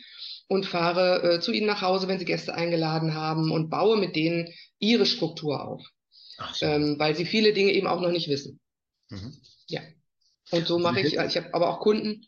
[0.47, 4.15] und fahre äh, zu ihnen nach Hause, wenn sie Gäste eingeladen haben und baue mit
[4.15, 5.87] denen ihre Struktur auf.
[6.53, 6.65] So.
[6.65, 8.59] Ähm, weil sie viele Dinge eben auch noch nicht wissen.
[9.09, 9.37] Mhm.
[9.67, 9.81] Ja.
[10.51, 12.25] Und so also mache ich, ich habe aber auch Kunden,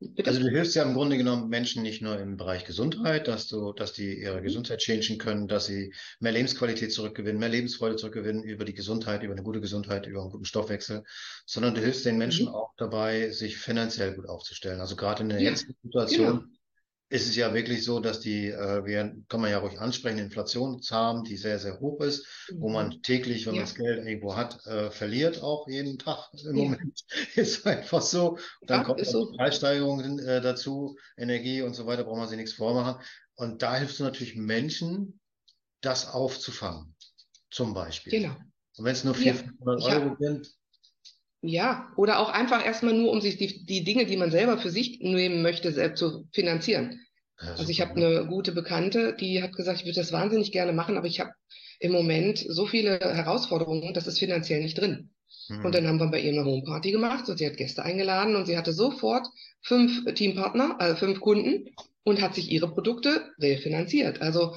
[0.00, 0.28] Bitte?
[0.28, 3.72] Also du hilfst ja im Grunde genommen Menschen nicht nur im Bereich Gesundheit, dass du,
[3.72, 4.44] dass die ihre mhm.
[4.44, 9.32] Gesundheit changen können, dass sie mehr Lebensqualität zurückgewinnen, mehr Lebensfreude zurückgewinnen über die Gesundheit, über
[9.32, 11.04] eine gute Gesundheit, über einen guten Stoffwechsel,
[11.46, 12.54] sondern du hilfst den Menschen mhm.
[12.54, 14.80] auch dabei, sich finanziell gut aufzustellen.
[14.80, 16.53] Also gerade in der ja, jetzigen Situation genau
[17.14, 20.80] ist es ja wirklich so, dass die, äh, wir kann man ja ruhig ansprechen, Inflation
[20.90, 22.60] haben, die sehr, sehr hoch ist, mhm.
[22.60, 23.02] wo man mhm.
[23.02, 23.60] täglich, wenn ja.
[23.60, 26.64] man das Geld irgendwo hat, äh, verliert auch jeden Tag im ja.
[26.64, 27.04] Moment.
[27.36, 28.36] ist einfach so.
[28.62, 29.30] Dann ja, kommt so.
[29.30, 33.00] Preissteigerungen äh, dazu, Energie und so weiter, braucht man sich nichts vormachen.
[33.36, 35.20] Und da hilfst du natürlich Menschen,
[35.82, 36.96] das aufzufangen,
[37.48, 38.10] zum Beispiel.
[38.10, 38.34] Genau.
[38.76, 40.52] Und wenn es nur 400, 500 Euro sind,
[41.46, 44.70] ja, oder auch einfach erstmal nur, um sich die, die Dinge, die man selber für
[44.70, 47.00] sich nehmen möchte, selbst zu finanzieren.
[47.36, 50.96] Also ich habe eine gute Bekannte, die hat gesagt, ich würde das wahnsinnig gerne machen,
[50.96, 51.32] aber ich habe
[51.80, 55.10] im Moment so viele Herausforderungen, das ist finanziell nicht drin.
[55.48, 55.64] Mhm.
[55.64, 58.46] Und dann haben wir bei ihr eine Homeparty gemacht und sie hat Gäste eingeladen und
[58.46, 59.26] sie hatte sofort
[59.62, 61.70] fünf Teampartner, also fünf Kunden
[62.04, 64.22] und hat sich ihre Produkte refinanziert.
[64.22, 64.54] Also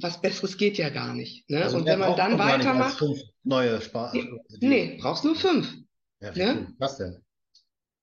[0.00, 1.48] was Besseres geht ja gar nicht.
[1.50, 1.62] Ne?
[1.62, 3.02] Also und wenn man dann weitermacht.
[3.42, 4.28] Neue Spar nee,
[4.60, 5.74] nee, brauchst nur fünf.
[6.20, 6.74] Ja, wie ne?
[6.78, 7.22] Was denn?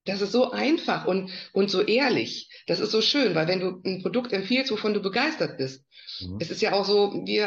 [0.06, 2.50] Das ist so einfach und, und so ehrlich.
[2.68, 5.84] Das ist so schön, weil wenn du ein Produkt empfiehlst, wovon du begeistert bist,
[6.22, 6.38] mhm.
[6.40, 7.40] es ist ja auch so, wie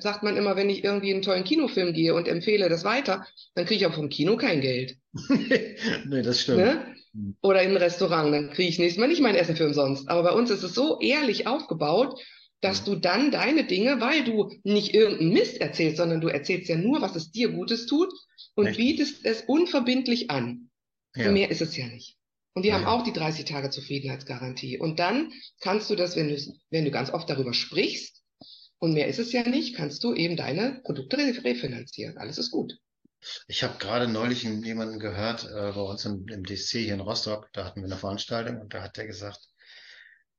[0.00, 3.66] sagt man immer, wenn ich irgendwie einen tollen Kinofilm gehe und empfehle das weiter, dann
[3.66, 4.96] kriege ich auch vom Kino kein Geld.
[6.06, 6.58] nee, das stimmt.
[6.58, 6.94] Ne?
[7.12, 7.36] Mhm.
[7.42, 10.08] Oder in ein Restaurant, dann kriege ich nächstes Mal nicht mein Essen für umsonst.
[10.08, 12.18] Aber bei uns ist es so ehrlich aufgebaut,
[12.62, 16.76] dass du dann deine Dinge, weil du nicht irgendeinen Mist erzählst, sondern du erzählst ja
[16.76, 18.08] nur, was es dir Gutes tut,
[18.54, 18.76] und Echt?
[18.78, 20.70] bietest es unverbindlich an.
[21.14, 21.30] Ja.
[21.30, 22.16] Mehr ist es ja nicht.
[22.54, 22.74] Und die ja.
[22.74, 24.78] haben auch die 30 Tage Zufriedenheitsgarantie.
[24.78, 26.36] Und dann kannst du das, wenn du,
[26.70, 28.22] wenn du ganz oft darüber sprichst,
[28.78, 32.18] und mehr ist es ja nicht, kannst du eben deine Produkte refinanzieren.
[32.18, 32.74] Alles ist gut.
[33.46, 37.48] Ich habe gerade neulich jemanden gehört, äh, bei uns im, im DC hier in Rostock,
[37.52, 39.38] da hatten wir eine Veranstaltung und da hat der gesagt,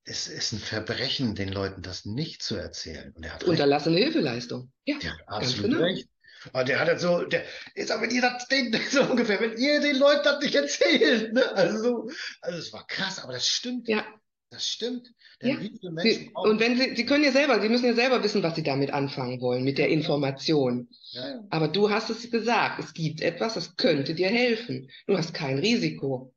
[0.05, 3.13] es ist ein Verbrechen, den Leuten das nicht zu erzählen.
[3.15, 4.71] Und er hat Unterlassene Hilfeleistung.
[4.85, 5.83] Ja, der hat absolut genau.
[5.83, 6.07] recht.
[6.51, 9.57] Aber der hat halt so, der ist aber wenn ihr das den, so ungefähr, wenn
[9.57, 11.49] ihr den Leuten das nicht erzählt, ne?
[11.53, 12.09] Also,
[12.41, 13.87] also es war krass, aber das stimmt.
[13.87, 14.05] Ja.
[14.49, 15.11] Das stimmt.
[15.41, 15.57] Ja.
[16.03, 18.61] Sie, und wenn Sie, Sie können ja selber, Sie müssen ja selber wissen, was Sie
[18.61, 20.89] damit anfangen wollen, mit der Information.
[21.09, 21.43] Ja, ja.
[21.49, 24.91] Aber du hast es gesagt, es gibt etwas, das könnte dir helfen.
[25.07, 26.35] Du hast kein Risiko.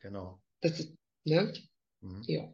[0.00, 0.40] Genau.
[0.62, 1.52] Das ist, ne?
[2.00, 2.22] Mhm.
[2.26, 2.48] Ja.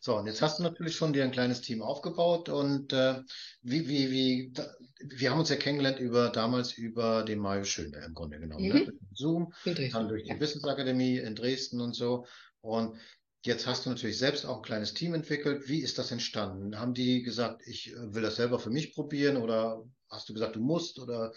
[0.00, 3.20] So, und jetzt hast du natürlich schon dir ein kleines Team aufgebaut und äh,
[3.62, 4.66] wie, wie, wie, da,
[5.00, 8.74] wir haben uns ja kennengelernt über damals über den Mario Schönberg im Grunde genommen, ne?
[8.74, 8.86] mhm.
[8.86, 8.92] ne?
[9.14, 10.40] Zoom, dann durch die ja.
[10.40, 12.26] Wissensakademie in Dresden und so.
[12.60, 12.96] Und
[13.44, 15.68] jetzt hast du natürlich selbst auch ein kleines Team entwickelt.
[15.68, 16.78] Wie ist das entstanden?
[16.78, 20.56] Haben die gesagt, ich äh, will das selber für mich probieren oder hast du gesagt,
[20.56, 21.32] du musst oder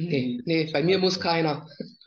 [0.00, 1.68] Nee, nee, bei mir muss keiner.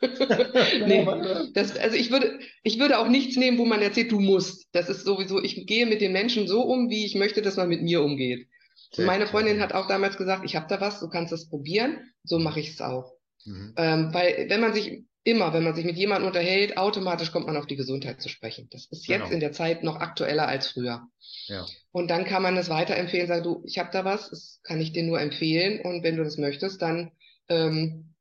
[0.86, 1.06] nee,
[1.52, 4.66] das, also ich würde, ich würde auch nichts nehmen, wo man erzählt, du musst.
[4.72, 7.68] Das ist sowieso, ich gehe mit den Menschen so um, wie ich möchte, dass man
[7.68, 8.48] mit mir umgeht.
[8.96, 11.98] Und meine Freundin hat auch damals gesagt, ich habe da was, du kannst es probieren.
[12.24, 13.12] So mache ich es auch.
[13.44, 13.74] Mhm.
[13.76, 17.56] Ähm, weil wenn man sich immer, wenn man sich mit jemandem unterhält, automatisch kommt man
[17.56, 18.68] auf die Gesundheit zu sprechen.
[18.70, 19.32] Das ist jetzt genau.
[19.34, 21.02] in der Zeit noch aktueller als früher.
[21.46, 21.66] Ja.
[21.90, 24.92] Und dann kann man es weiterempfehlen, sagen, du, ich habe da was, das kann ich
[24.92, 25.80] dir nur empfehlen.
[25.80, 27.12] Und wenn du das möchtest, dann
[27.52, 28.14] ähm,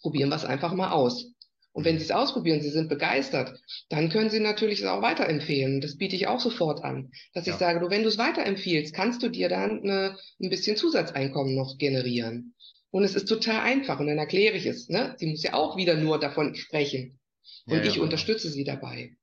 [0.00, 1.32] probieren wir es einfach mal aus.
[1.72, 5.80] Und wenn Sie es ausprobieren, Sie sind begeistert, dann können Sie natürlich es auch weiterempfehlen.
[5.80, 7.52] Das biete ich auch sofort an, dass ja.
[7.52, 11.54] ich sage, du, wenn du es weiterempfiehlst, kannst du dir dann eine, ein bisschen Zusatzeinkommen
[11.54, 12.54] noch generieren.
[12.90, 14.88] Und es ist total einfach und dann erkläre ich es.
[14.88, 15.14] Ne?
[15.18, 17.20] Sie muss ja auch wieder nur davon sprechen.
[17.66, 19.16] Und ja, ich ja, unterstütze sie dabei.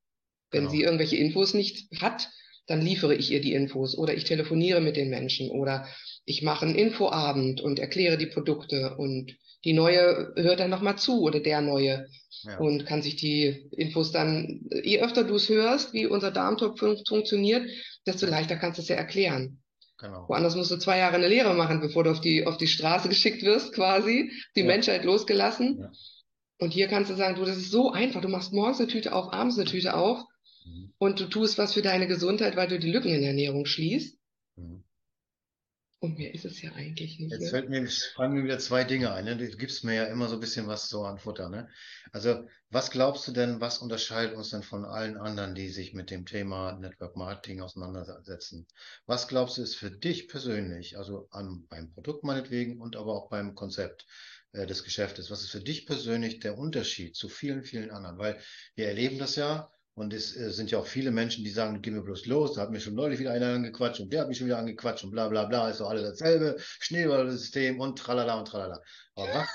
[0.51, 0.71] Wenn genau.
[0.71, 2.29] sie irgendwelche Infos nicht hat,
[2.67, 5.87] dann liefere ich ihr die Infos oder ich telefoniere mit den Menschen oder
[6.25, 11.21] ich mache einen Infoabend und erkläre die Produkte und die neue hört dann nochmal zu
[11.21, 12.07] oder der neue
[12.43, 12.57] ja.
[12.59, 16.97] und kann sich die Infos dann, je öfter du es hörst, wie unser Darmtopf fun
[17.07, 17.67] funktioniert,
[18.05, 19.61] desto leichter kannst du es ja erklären.
[19.97, 20.25] Genau.
[20.27, 23.09] Woanders musst du zwei Jahre eine Lehre machen, bevor du auf die, auf die Straße
[23.09, 24.67] geschickt wirst, quasi, die ja.
[24.67, 25.79] Menschheit losgelassen.
[25.79, 25.91] Ja.
[26.59, 28.21] Und hier kannst du sagen, du, das ist so einfach.
[28.21, 30.23] Du machst morgens eine Tüte auf, abends eine Tüte auf
[30.67, 30.93] mhm.
[30.97, 34.17] und du tust was für deine Gesundheit, weil du die Lücken in der Ernährung schließt.
[34.57, 34.83] Mhm.
[35.99, 37.31] Und mehr ist es ja eigentlich nicht.
[37.31, 37.49] Jetzt ne?
[37.49, 39.25] fällt mir, fallen mir wieder zwei Dinge ein.
[39.25, 39.35] Ne?
[39.35, 41.49] Du gibst mir ja immer so ein bisschen was so an Futter.
[41.49, 41.69] Ne?
[42.11, 46.11] Also, was glaubst du denn, was unterscheidet uns denn von allen anderen, die sich mit
[46.11, 48.67] dem Thema Network Marketing auseinandersetzen?
[49.07, 53.29] Was glaubst du, ist für dich persönlich, also an, beim Produkt meinetwegen und aber auch
[53.29, 54.05] beim Konzept
[54.51, 58.19] äh, des Geschäftes, was ist für dich persönlich der Unterschied zu vielen, vielen anderen?
[58.19, 58.39] Weil
[58.75, 61.89] wir erleben das ja, und es äh, sind ja auch viele Menschen, die sagen, geh
[61.89, 64.37] mir bloß los, da hat mir schon neulich wieder einer angequatscht und der hat mich
[64.37, 68.47] schon wieder angequatscht und bla bla bla, ist doch alles dasselbe, Schneeballsystem und tralala und
[68.47, 68.79] tralala.
[69.15, 69.47] Aber was?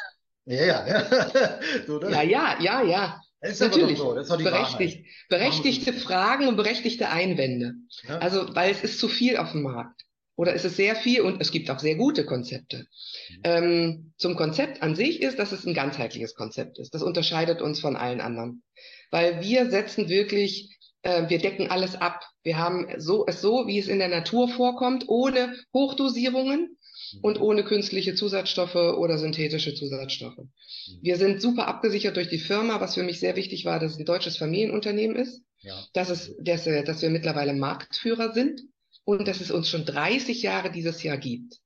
[0.45, 1.61] Ja, ja, ja.
[1.87, 2.11] so, ne?
[2.11, 3.21] ja, ja, ja, ja.
[3.41, 4.15] Das ist Natürlich, so.
[4.15, 7.75] das die Berechtigt, berechtigte Fragen und berechtigte Einwände.
[8.09, 8.19] Ja?
[8.19, 10.03] Also, weil es ist zu viel auf dem Markt.
[10.35, 12.87] Oder es ist sehr viel und es gibt auch sehr gute Konzepte.
[13.31, 13.41] Mhm.
[13.45, 16.95] Ähm, zum Konzept an sich ist, dass es ein ganzheitliches Konzept ist.
[16.95, 18.65] Das unterscheidet uns von allen anderen
[19.13, 22.25] weil wir setzen wirklich, äh, wir decken alles ab.
[22.43, 26.77] Wir haben so, es so, wie es in der Natur vorkommt, ohne Hochdosierungen
[27.13, 27.21] mhm.
[27.21, 30.39] und ohne künstliche Zusatzstoffe oder synthetische Zusatzstoffe.
[30.39, 30.99] Mhm.
[31.03, 33.99] Wir sind super abgesichert durch die Firma, was für mich sehr wichtig war, dass es
[33.99, 35.79] ein deutsches Familienunternehmen ist, ja.
[35.93, 38.63] dass, es, dass, dass wir mittlerweile Marktführer sind
[39.05, 41.59] und dass es uns schon 30 Jahre dieses Jahr gibt.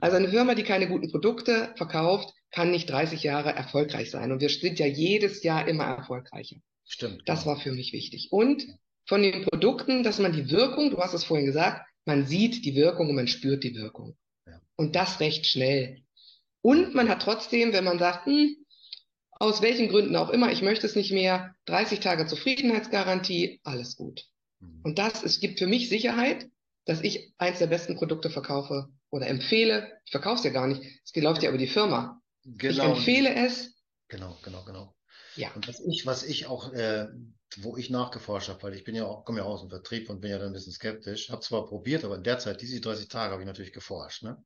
[0.00, 4.30] Also eine Firma, die keine guten Produkte verkauft, kann nicht 30 Jahre erfolgreich sein.
[4.30, 6.56] Und wir sind ja jedes Jahr immer erfolgreicher.
[6.92, 7.22] Stimmt.
[7.24, 7.54] Das genau.
[7.54, 8.28] war für mich wichtig.
[8.32, 8.66] Und
[9.06, 12.74] von den Produkten, dass man die Wirkung, du hast es vorhin gesagt, man sieht die
[12.74, 14.14] Wirkung und man spürt die Wirkung.
[14.46, 14.60] Ja.
[14.76, 16.02] Und das recht schnell.
[16.60, 18.56] Und man hat trotzdem, wenn man sagt, hm,
[19.30, 24.26] aus welchen Gründen auch immer, ich möchte es nicht mehr, 30 Tage Zufriedenheitsgarantie, alles gut.
[24.60, 24.82] Mhm.
[24.82, 26.46] Und das, es gibt für mich Sicherheit,
[26.84, 29.90] dass ich eins der besten Produkte verkaufe oder empfehle.
[30.04, 32.20] Ich verkaufe es ja gar nicht, es läuft ja über die Firma.
[32.44, 32.70] Genau.
[32.70, 33.74] Ich empfehle es.
[34.08, 34.94] Genau, genau, genau.
[35.36, 35.52] Ja.
[35.54, 37.08] Und was ich, was ich auch, äh,
[37.58, 40.20] wo ich nachgeforscht habe, weil ich bin ja auch, komme ja aus dem Vertrieb und
[40.20, 43.08] bin ja dann ein bisschen skeptisch, habe zwar probiert, aber in der Zeit, diese 30
[43.08, 44.22] Tage, habe ich natürlich geforscht.
[44.22, 44.42] Ne?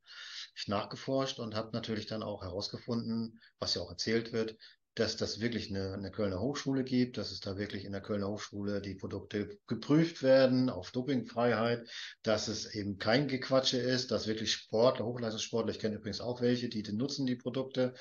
[0.56, 4.56] Ich nachgeforscht und habe natürlich dann auch herausgefunden, was ja auch erzählt wird,
[4.96, 8.28] dass das wirklich eine, eine Kölner Hochschule gibt, dass es da wirklich in der Kölner
[8.28, 11.86] Hochschule die Produkte geprüft werden auf Dopingfreiheit,
[12.22, 16.70] dass es eben kein Gequatsche ist, dass wirklich Sportler, Hochleistungssportler, ich kenne übrigens auch welche,
[16.70, 17.92] die nutzen die Produkte,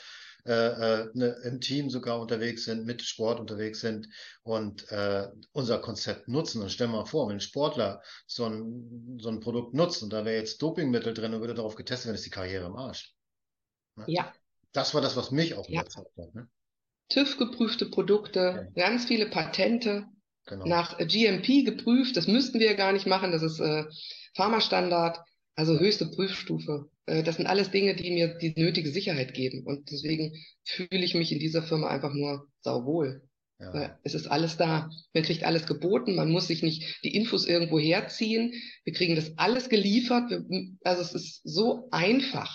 [0.46, 4.10] äh, äh, ne, im Team sogar unterwegs sind, mit Sport unterwegs sind
[4.44, 6.62] und äh, unser Konzept nutzen.
[6.62, 10.24] Und stell mal vor, wenn ein Sportler so ein, so ein Produkt nutzt und da
[10.24, 13.16] wäre jetzt Dopingmittel drin und würde darauf getestet werden, ist die Karriere im Arsch.
[13.96, 14.06] Ne?
[14.08, 14.34] Ja.
[14.72, 15.82] Das war das, was mich auch ja.
[15.82, 16.36] überzeugt hat.
[16.36, 16.48] Ne?
[17.10, 18.82] TÜV-geprüfte Produkte, okay.
[18.82, 20.06] ganz viele Patente,
[20.46, 20.66] genau.
[20.66, 22.18] nach GMP geprüft.
[22.18, 23.32] Das müssten wir ja gar nicht machen.
[23.32, 23.86] Das ist äh,
[24.36, 25.20] Pharmastandard,
[25.56, 26.90] also höchste Prüfstufe.
[27.06, 29.64] Äh, das sind alles Dinge, die mir die nötige Sicherheit geben.
[29.66, 33.22] Und deswegen fühle ich mich in dieser Firma einfach nur sauwohl.
[33.60, 33.98] Ja.
[34.04, 34.90] Es ist alles da.
[35.14, 36.16] Man kriegt alles geboten.
[36.16, 38.54] Man muss sich nicht die Infos irgendwo herziehen.
[38.84, 40.30] Wir kriegen das alles geliefert.
[40.84, 42.54] Also es ist so einfach.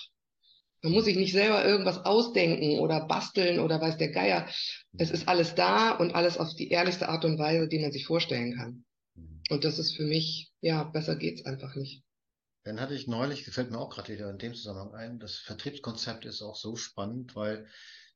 [0.83, 4.49] Man muss sich nicht selber irgendwas ausdenken oder basteln oder weiß der Geier.
[4.97, 8.07] Es ist alles da und alles auf die ehrlichste Art und Weise, die man sich
[8.07, 8.85] vorstellen kann.
[9.15, 9.43] Mhm.
[9.51, 12.03] Und das ist für mich, ja, besser geht's einfach nicht.
[12.65, 16.25] Dann hatte ich neulich, gefällt mir auch gerade wieder in dem Zusammenhang ein, das Vertriebskonzept
[16.25, 17.67] ist auch so spannend, weil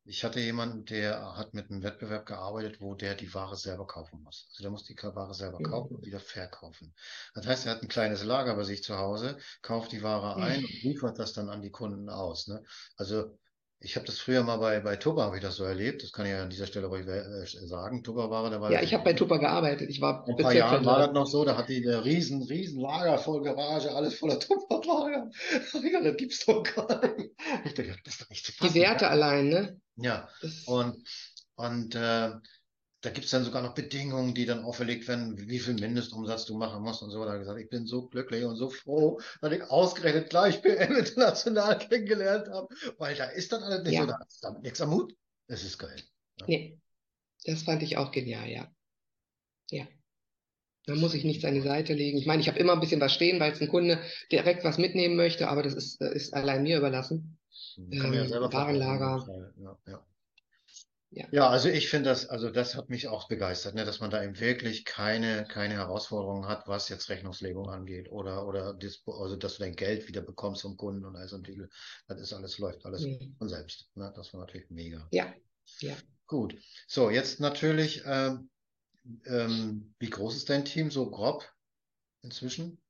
[0.06, 4.22] ich hatte jemanden, der hat mit einem Wettbewerb gearbeitet, wo der die Ware selber kaufen
[4.22, 4.46] muss.
[4.50, 5.64] Also der muss die Ware selber mhm.
[5.64, 6.94] kaufen und wieder verkaufen.
[7.34, 10.62] Das heißt, er hat ein kleines Lager bei sich zu Hause, kauft die Ware ein
[10.62, 12.48] und liefert das dann an die Kunden aus.
[12.48, 12.62] Ne?
[12.96, 13.38] Also
[13.80, 16.02] ich habe das früher mal bei, bei Tupper, habe ich das so erlebt.
[16.02, 18.02] Das kann ich ja an dieser Stelle ruhig äh, sagen.
[18.02, 19.90] Tupper war da war Ja, ich habe bei Tupper gearbeitet.
[19.90, 21.44] Ich war ein paar Jahren war das noch so.
[21.44, 25.30] Da hat die eine riesen, riesen Lager voll Garage, alles voller Tupperware.
[26.02, 27.34] das gibt's doch gar nicht.
[27.64, 28.72] Ich dachte, das ist doch nicht zu fassen.
[28.72, 29.80] Die Werte allein, ne?
[29.96, 30.28] Ja.
[30.66, 30.96] Und,
[31.56, 32.30] und äh,
[33.04, 36.56] da gibt es dann sogar noch Bedingungen, die dann auferlegt werden, wie viel Mindestumsatz du
[36.56, 37.22] machen musst und so.
[37.22, 40.62] Da habe ich gesagt, ich bin so glücklich und so froh, dass ich ausgerechnet gleich
[40.62, 44.02] BM international kennengelernt habe, weil da ist dann alles nicht ja.
[44.02, 45.14] so, da ist damit nichts am Mut.
[45.48, 46.00] Das ist geil.
[46.40, 46.46] Ja.
[46.46, 46.78] Nee,
[47.44, 48.72] das fand ich auch genial, ja.
[49.70, 49.86] Ja.
[50.86, 52.16] Da muss ich nichts an die Seite legen.
[52.16, 53.98] Ich meine, ich habe immer ein bisschen was stehen, weil es ein Kunde
[54.32, 57.38] direkt was mitnehmen möchte, aber das ist, ist allein mir überlassen.
[57.76, 59.26] Ähm, ja selber Warenlager.
[59.58, 60.06] Ja, ja.
[61.14, 61.26] Ja.
[61.30, 64.22] Ja, also ich finde das, also das hat mich auch begeistert, ne, dass man da
[64.22, 69.56] eben wirklich keine, keine Herausforderungen hat, was jetzt Rechnungslegung angeht oder, oder Dispo, also dass
[69.56, 71.66] du dein Geld wieder bekommst vom Kunden und all so ein Ding.
[72.08, 73.36] Das ist alles, läuft alles Mhm.
[73.38, 73.88] von selbst.
[73.94, 74.12] Ne?
[74.16, 75.06] Das war natürlich mega.
[75.12, 75.32] Ja,
[75.80, 75.94] ja.
[76.26, 76.56] Gut.
[76.88, 78.50] So, jetzt natürlich, ähm,
[79.26, 81.48] ähm, wie groß ist dein Team so grob
[82.22, 82.80] inzwischen?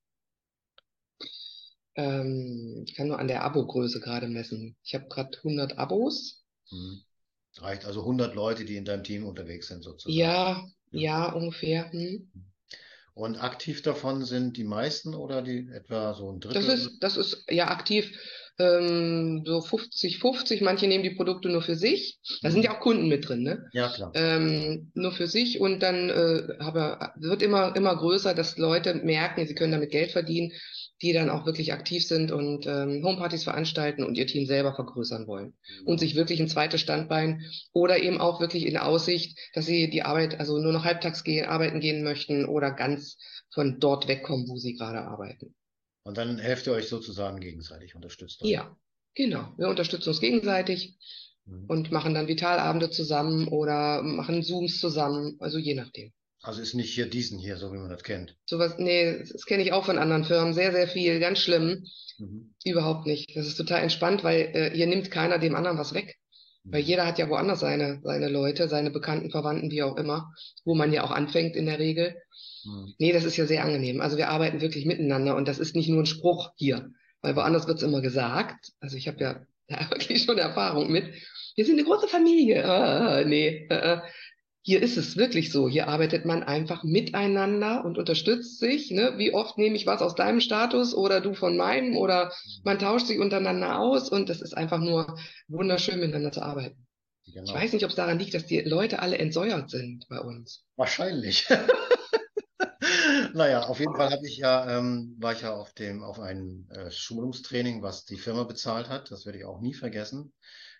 [1.97, 4.77] Ähm, ich kann nur an der Abo-Größe gerade messen.
[4.83, 6.45] Ich habe gerade 100 Abos.
[6.71, 7.03] Hm.
[7.61, 10.19] Reicht also 100 Leute, die in deinem Team unterwegs sind sozusagen.
[10.19, 11.90] Ja, ja, ungefähr.
[11.93, 12.31] Hm.
[13.14, 16.75] Und aktiv davon sind die meisten oder die etwa so ein Das Drittel?
[16.75, 18.11] ist, das ist ja aktiv
[18.59, 20.62] ähm, so 50-50.
[20.62, 22.19] Manche nehmen die Produkte nur für sich.
[22.43, 23.69] Da sind ja auch Kunden mit drin, ne?
[23.73, 24.12] Ja, klar.
[24.14, 29.47] Ähm, nur für sich und dann äh, aber wird immer, immer größer, dass Leute merken,
[29.47, 30.53] sie können damit Geld verdienen,
[31.03, 35.27] die dann auch wirklich aktiv sind und ähm, Homepartys veranstalten und ihr Team selber vergrößern
[35.27, 35.55] wollen.
[35.85, 40.03] Und sich wirklich ein zweites Standbein oder eben auch wirklich in Aussicht, dass sie die
[40.03, 43.19] Arbeit, also nur noch halbtags gehen, arbeiten gehen möchten oder ganz
[43.53, 45.55] von dort wegkommen, wo sie gerade arbeiten.
[46.05, 48.51] Und dann helft ihr euch sozusagen gegenseitig, unterstützt euch.
[48.51, 48.77] Ja,
[49.14, 49.53] genau.
[49.57, 50.97] Wir unterstützen uns gegenseitig
[51.47, 51.64] Mhm.
[51.69, 56.12] und machen dann Vitalabende zusammen oder machen Zooms zusammen, also je nachdem.
[56.40, 58.37] Also ist nicht hier diesen hier, so wie man das kennt.
[58.47, 61.85] Sowas, nee, das kenne ich auch von anderen Firmen, sehr, sehr viel, ganz schlimm.
[62.19, 62.55] Mhm.
[62.64, 63.35] Überhaupt nicht.
[63.35, 66.17] Das ist total entspannt, weil äh, hier nimmt keiner dem anderen was weg.
[66.64, 70.33] Weil jeder hat ja woanders seine, seine Leute, seine Bekannten, Verwandten, wie auch immer,
[70.64, 72.16] wo man ja auch anfängt in der Regel.
[72.64, 72.94] Mhm.
[72.98, 74.00] Nee, das ist ja sehr angenehm.
[74.00, 77.66] Also wir arbeiten wirklich miteinander und das ist nicht nur ein Spruch hier, weil woanders
[77.66, 78.72] wird es immer gesagt.
[78.81, 81.12] Also ich habe ja da wirklich schon Erfahrung mit.
[81.55, 82.64] Wir sind eine große Familie.
[82.64, 84.00] Ah, nee, äh, äh.
[84.66, 85.68] Hier ist es wirklich so.
[85.68, 88.90] Hier arbeitet man einfach miteinander und unterstützt sich.
[88.90, 89.12] Ne?
[89.18, 92.33] Wie oft nehme ich was aus deinem Status oder du von meinem oder
[92.64, 96.87] man tauscht sich untereinander aus und das ist einfach nur wunderschön miteinander zu arbeiten.
[97.27, 97.53] Ich Genau.
[97.53, 100.64] weiß nicht, ob es daran liegt, dass die Leute alle entsäuert sind bei uns.
[100.77, 101.46] Wahrscheinlich.
[103.35, 106.90] Naja, auf jeden Fall ich ja, ähm, war ich ja auf dem, auf einem äh,
[106.90, 109.11] Schulungstraining, was die Firma bezahlt hat.
[109.11, 110.33] Das werde ich auch nie vergessen.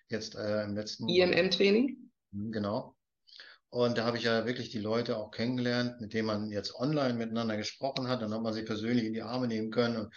[0.07, 2.11] Jetzt äh, im letzten IMM-Training?
[2.31, 2.95] Genau.
[3.75, 7.15] Und da habe ich ja wirklich die Leute auch kennengelernt, mit denen man jetzt online
[7.15, 8.21] miteinander gesprochen hat.
[8.21, 9.97] Dann hat man sich persönlich in die Arme nehmen können.
[9.97, 10.13] Und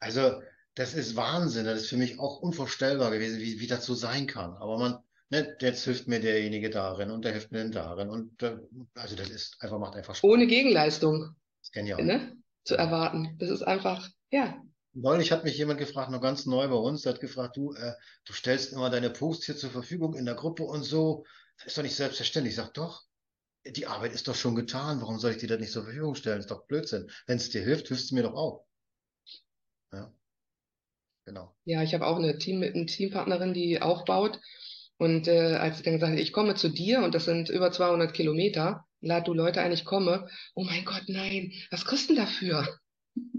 [0.00, 0.42] also,
[0.74, 1.66] das ist Wahnsinn.
[1.66, 4.54] Das ist für mich auch unvorstellbar gewesen, wie, wie das so sein kann.
[4.54, 4.98] Aber man,
[5.30, 8.10] ne, jetzt hilft mir derjenige darin und der hilft mir darin.
[8.10, 8.56] Und äh,
[8.96, 10.28] also, das ist einfach, macht einfach Spaß.
[10.28, 11.20] Ohne Gegenleistung.
[11.60, 12.02] Das ist genial.
[12.02, 13.36] ne, zu erwarten.
[13.38, 14.60] Das ist einfach, ja,
[14.98, 17.92] Neulich hat mich jemand gefragt, noch ganz neu bei uns, der hat gefragt, du, äh,
[18.24, 21.26] du stellst immer deine Posts hier zur Verfügung in der Gruppe und so.
[21.58, 22.52] Das ist doch nicht selbstverständlich.
[22.52, 23.02] Ich sag doch,
[23.66, 25.00] die Arbeit ist doch schon getan.
[25.00, 26.40] Warum soll ich dir das nicht zur Verfügung stellen?
[26.40, 27.10] ist doch Blödsinn.
[27.26, 28.66] Wenn es dir hilft, hilfst du mir doch auch.
[29.92, 30.12] Ja.
[31.24, 31.56] Genau.
[31.64, 34.40] ja, ich habe auch eine Team, eine Teampartnerin, die aufbaut.
[34.96, 37.72] Und äh, als ich dann gesagt habe, ich komme zu dir und das sind über
[37.72, 40.28] 200 Kilometer, lad du Leute ein, ich komme.
[40.54, 42.78] Oh mein Gott, nein, was kostet denn dafür?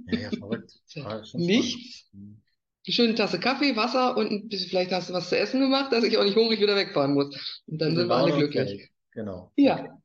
[0.08, 0.74] Ja, ja, verrückt.
[1.34, 2.10] Nichts.
[2.10, 2.42] spannend.
[2.88, 5.92] Eine schöne Tasse Kaffee, Wasser und ein bisschen, vielleicht hast du was zu essen gemacht,
[5.92, 7.36] dass ich auch nicht hungrig wieder wegfahren muss.
[7.68, 8.78] Und dann Und sind wir alle glücklich.
[8.80, 8.90] Geld.
[9.12, 9.52] Genau.
[9.58, 10.00] Ja,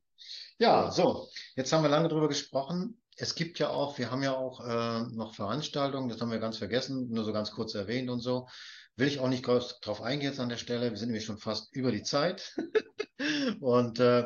[0.59, 3.01] Ja, so, jetzt haben wir lange drüber gesprochen.
[3.17, 6.59] Es gibt ja auch, wir haben ja auch äh, noch Veranstaltungen, das haben wir ganz
[6.59, 8.49] vergessen, nur so ganz kurz erwähnt und so.
[8.97, 10.91] Will ich auch nicht groß drauf eingehen jetzt an der Stelle.
[10.91, 12.55] Wir sind nämlich schon fast über die Zeit.
[13.61, 14.25] Und äh,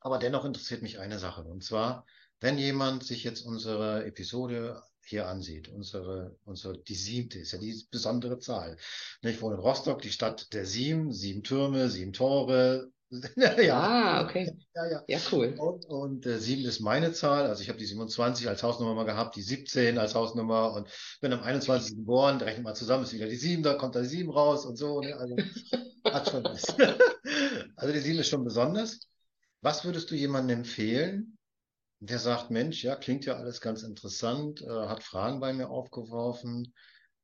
[0.00, 1.42] aber dennoch interessiert mich eine Sache.
[1.42, 2.06] Und zwar,
[2.40, 7.84] wenn jemand sich jetzt unsere Episode hier ansieht, unsere, unsere, die siebte ist ja die
[7.90, 8.76] besondere Zahl.
[9.22, 12.90] Ich wohne in Rostock, die Stadt der Sieben, sieben Türme, sieben Tore.
[13.36, 14.56] Ja, ah, okay.
[14.72, 15.04] ja, ja.
[15.08, 15.54] Ja, cool.
[15.58, 17.46] Und, und äh, 7 ist meine Zahl.
[17.46, 20.88] Also ich habe die 27 als Hausnummer mal gehabt, die 17 als Hausnummer und
[21.20, 21.96] bin am 21.
[21.96, 24.64] geboren, da rechnet mal zusammen, ist wieder die 7, da kommt da die 7 raus
[24.64, 25.00] und so.
[25.00, 25.16] Ne?
[25.16, 25.36] Also
[26.04, 26.62] hat schon was.
[27.76, 29.00] Also die 7 ist schon besonders.
[29.60, 31.36] Was würdest du jemandem empfehlen,
[32.00, 36.74] der sagt, Mensch, ja, klingt ja alles ganz interessant, äh, hat Fragen bei mir aufgeworfen.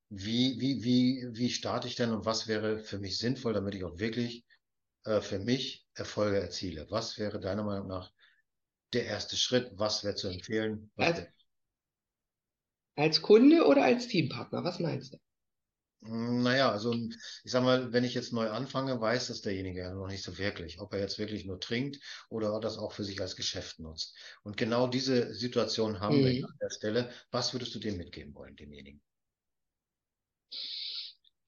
[0.08, 3.84] Wie, wie, wie, wie starte ich denn und was wäre für mich sinnvoll, damit ich
[3.84, 4.44] auch wirklich
[5.04, 6.86] äh, für mich Erfolge erziele?
[6.90, 8.12] Was wäre deiner Meinung nach
[8.92, 9.72] der erste Schritt?
[9.74, 10.90] Was wäre zu empfehlen?
[10.94, 11.22] Was Also,
[12.96, 14.62] als Kunde oder als Teampartner?
[14.62, 15.18] Was meinst du?
[16.08, 16.92] Mm, Naja, also
[17.44, 20.38] ich sag mal, wenn ich jetzt neu anfange, weiß das derjenige ja noch nicht so
[20.38, 21.98] wirklich, ob er jetzt wirklich nur trinkt
[22.30, 24.16] oder das auch für sich als Geschäft nutzt.
[24.42, 26.46] Und genau diese Situation haben wir Mhm.
[26.48, 27.10] an der Stelle.
[27.30, 29.02] Was würdest du dem mitgeben wollen, demjenigen?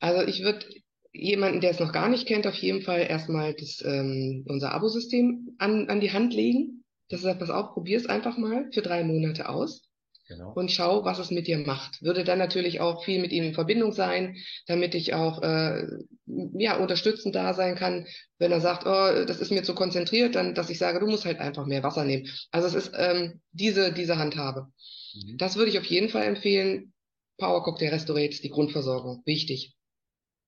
[0.01, 0.67] Also ich würde
[1.13, 5.55] jemanden, der es noch gar nicht kennt, auf jeden Fall erstmal das, ähm, unser Abosystem
[5.59, 6.85] an, an die Hand legen.
[7.09, 9.88] Das ist pass auf, probier es einfach mal für drei Monate aus.
[10.29, 10.53] Genau.
[10.53, 12.03] Und schau, was es mit dir macht.
[12.03, 15.87] Würde dann natürlich auch viel mit ihm in Verbindung sein, damit ich auch äh,
[16.27, 18.07] ja, unterstützend da sein kann,
[18.39, 21.25] wenn er sagt, oh, das ist mir zu konzentriert, dann, dass ich sage, du musst
[21.25, 22.29] halt einfach mehr Wasser nehmen.
[22.51, 24.67] Also es ist ähm, diese, diese Handhabe.
[25.15, 25.39] Mhm.
[25.39, 26.93] Das würde ich auf jeden Fall empfehlen.
[27.39, 29.23] Power Cocktail Restaurate ist die Grundversorgung.
[29.25, 29.77] Wichtig.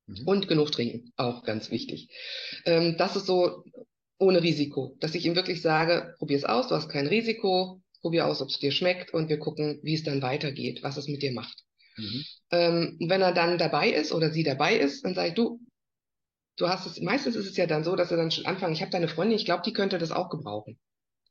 [0.06, 0.26] Mhm.
[0.26, 2.08] Und genug trinken, auch ganz wichtig.
[2.66, 3.64] Ähm, das ist so
[4.18, 8.26] ohne Risiko, dass ich ihm wirklich sage, probier es aus, du hast kein Risiko, probier
[8.26, 11.22] aus, ob es dir schmeckt und wir gucken, wie es dann weitergeht, was es mit
[11.22, 11.64] dir macht.
[11.96, 12.24] Mhm.
[12.50, 15.60] Ähm, wenn er dann dabei ist oder sie dabei ist, dann sage ich, du,
[16.56, 18.80] du hast es, meistens ist es ja dann so, dass er dann schon anfangen, ich
[18.80, 20.78] habe deine Freundin, ich glaube, die könnte das auch gebrauchen.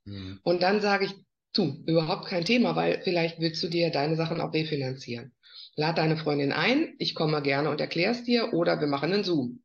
[0.06, 0.40] Mhm.
[0.44, 1.14] Und dann sage ich,
[1.54, 5.34] du, überhaupt kein Thema, weil vielleicht willst du dir deine Sachen auch refinanzieren.
[5.76, 9.24] Lad deine Freundin ein, ich komme gerne und erkläre es dir oder wir machen einen
[9.24, 9.64] Zoom.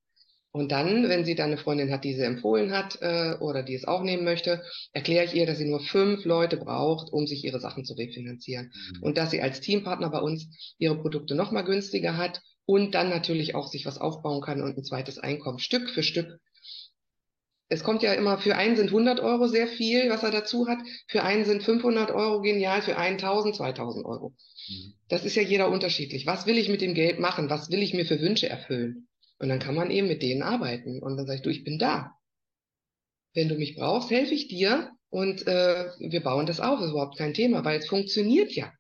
[0.57, 3.75] Und dann, wenn sie dann eine Freundin hat, die sie empfohlen hat äh, oder die
[3.75, 7.45] es auch nehmen möchte, erkläre ich ihr, dass sie nur fünf Leute braucht, um sich
[7.45, 8.71] ihre Sachen zu refinanzieren.
[8.73, 9.03] Mhm.
[9.03, 13.57] Und dass sie als Teampartner bei uns ihre Produkte nochmal günstiger hat und dann natürlich
[13.57, 16.39] auch sich was aufbauen kann und ein zweites Einkommen Stück für Stück.
[17.69, 20.79] Es kommt ja immer, für einen sind 100 Euro sehr viel, was er dazu hat.
[21.09, 24.37] Für einen sind 500 Euro genial, für einen 1000, 2000 Euro.
[24.69, 24.95] Mhm.
[25.09, 26.27] Das ist ja jeder unterschiedlich.
[26.27, 27.51] Was will ich mit dem Geld machen?
[27.51, 29.09] Was will ich mir für Wünsche erfüllen?
[29.45, 31.03] Und dann kann man eben mit denen arbeiten.
[31.03, 32.15] Und dann sage ich, du, ich bin da.
[33.35, 36.79] Wenn du mich brauchst, helfe ich dir und äh, wir bauen das auf.
[36.79, 38.73] Das ist überhaupt kein Thema, weil es funktioniert ja.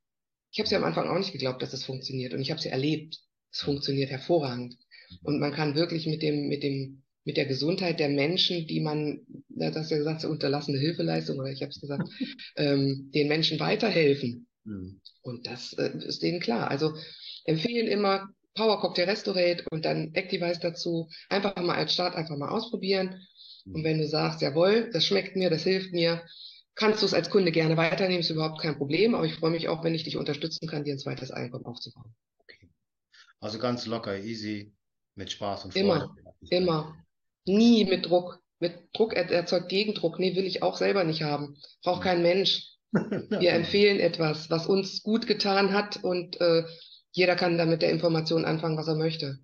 [0.52, 2.32] Ich habe es ja am Anfang auch nicht geglaubt, dass es funktioniert.
[2.32, 3.18] Und ich habe es ja erlebt.
[3.52, 4.78] Es funktioniert hervorragend.
[5.22, 9.20] Und man kann wirklich mit dem, mit dem, mit der Gesundheit der Menschen, die man,
[9.50, 12.08] das hast du ja gesagt, unterlassene Hilfeleistung, oder ich habe es gesagt,
[12.56, 14.46] ähm, den Menschen weiterhelfen.
[14.64, 15.02] Mhm.
[15.20, 16.70] Und das äh, ist denen klar.
[16.70, 16.94] Also
[17.44, 21.08] empfehlen immer, Power Cocktail Restaurate und dann Activize dazu.
[21.28, 23.20] Einfach mal als Start einfach mal ausprobieren.
[23.66, 26.22] Und wenn du sagst, jawohl, das schmeckt mir, das hilft mir,
[26.74, 29.14] kannst du es als Kunde gerne weiternehmen, ist überhaupt kein Problem.
[29.14, 32.14] Aber ich freue mich auch, wenn ich dich unterstützen kann, dir ein zweites Einkommen aufzubauen.
[32.38, 32.68] Okay.
[33.40, 34.74] Also ganz locker, easy,
[35.14, 35.84] mit Spaß und Freude.
[35.84, 36.16] Immer,
[36.50, 36.96] immer.
[37.46, 38.40] Nie mit Druck.
[38.60, 40.18] Mit Druck erzeugt Gegendruck.
[40.18, 41.56] Nee, will ich auch selber nicht haben.
[41.82, 42.70] Braucht kein Mensch.
[42.92, 46.64] Wir empfehlen etwas, was uns gut getan hat und äh,
[47.14, 49.38] jeder kann damit der Information anfangen, was er möchte.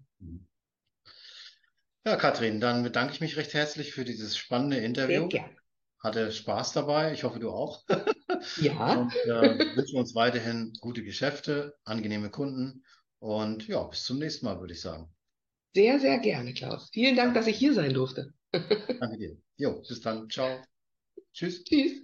[2.04, 5.20] Ja, Katrin, dann bedanke ich mich recht herzlich für dieses spannende Interview.
[5.20, 5.56] Sehr gern.
[6.02, 7.12] Hatte Spaß dabei.
[7.12, 7.84] Ich hoffe, du auch.
[8.62, 8.94] Ja.
[8.94, 12.84] Und äh, wünschen uns weiterhin gute Geschäfte, angenehme Kunden
[13.18, 15.12] und ja, bis zum nächsten Mal, würde ich sagen.
[15.74, 16.88] Sehr, sehr gerne, Klaus.
[16.92, 18.32] Vielen Dank, dass ich hier sein durfte.
[18.52, 19.36] Danke dir.
[19.56, 20.30] Jo, bis dann.
[20.30, 20.64] Ciao.
[21.34, 21.64] Tschüss.
[21.64, 22.00] Tschüss.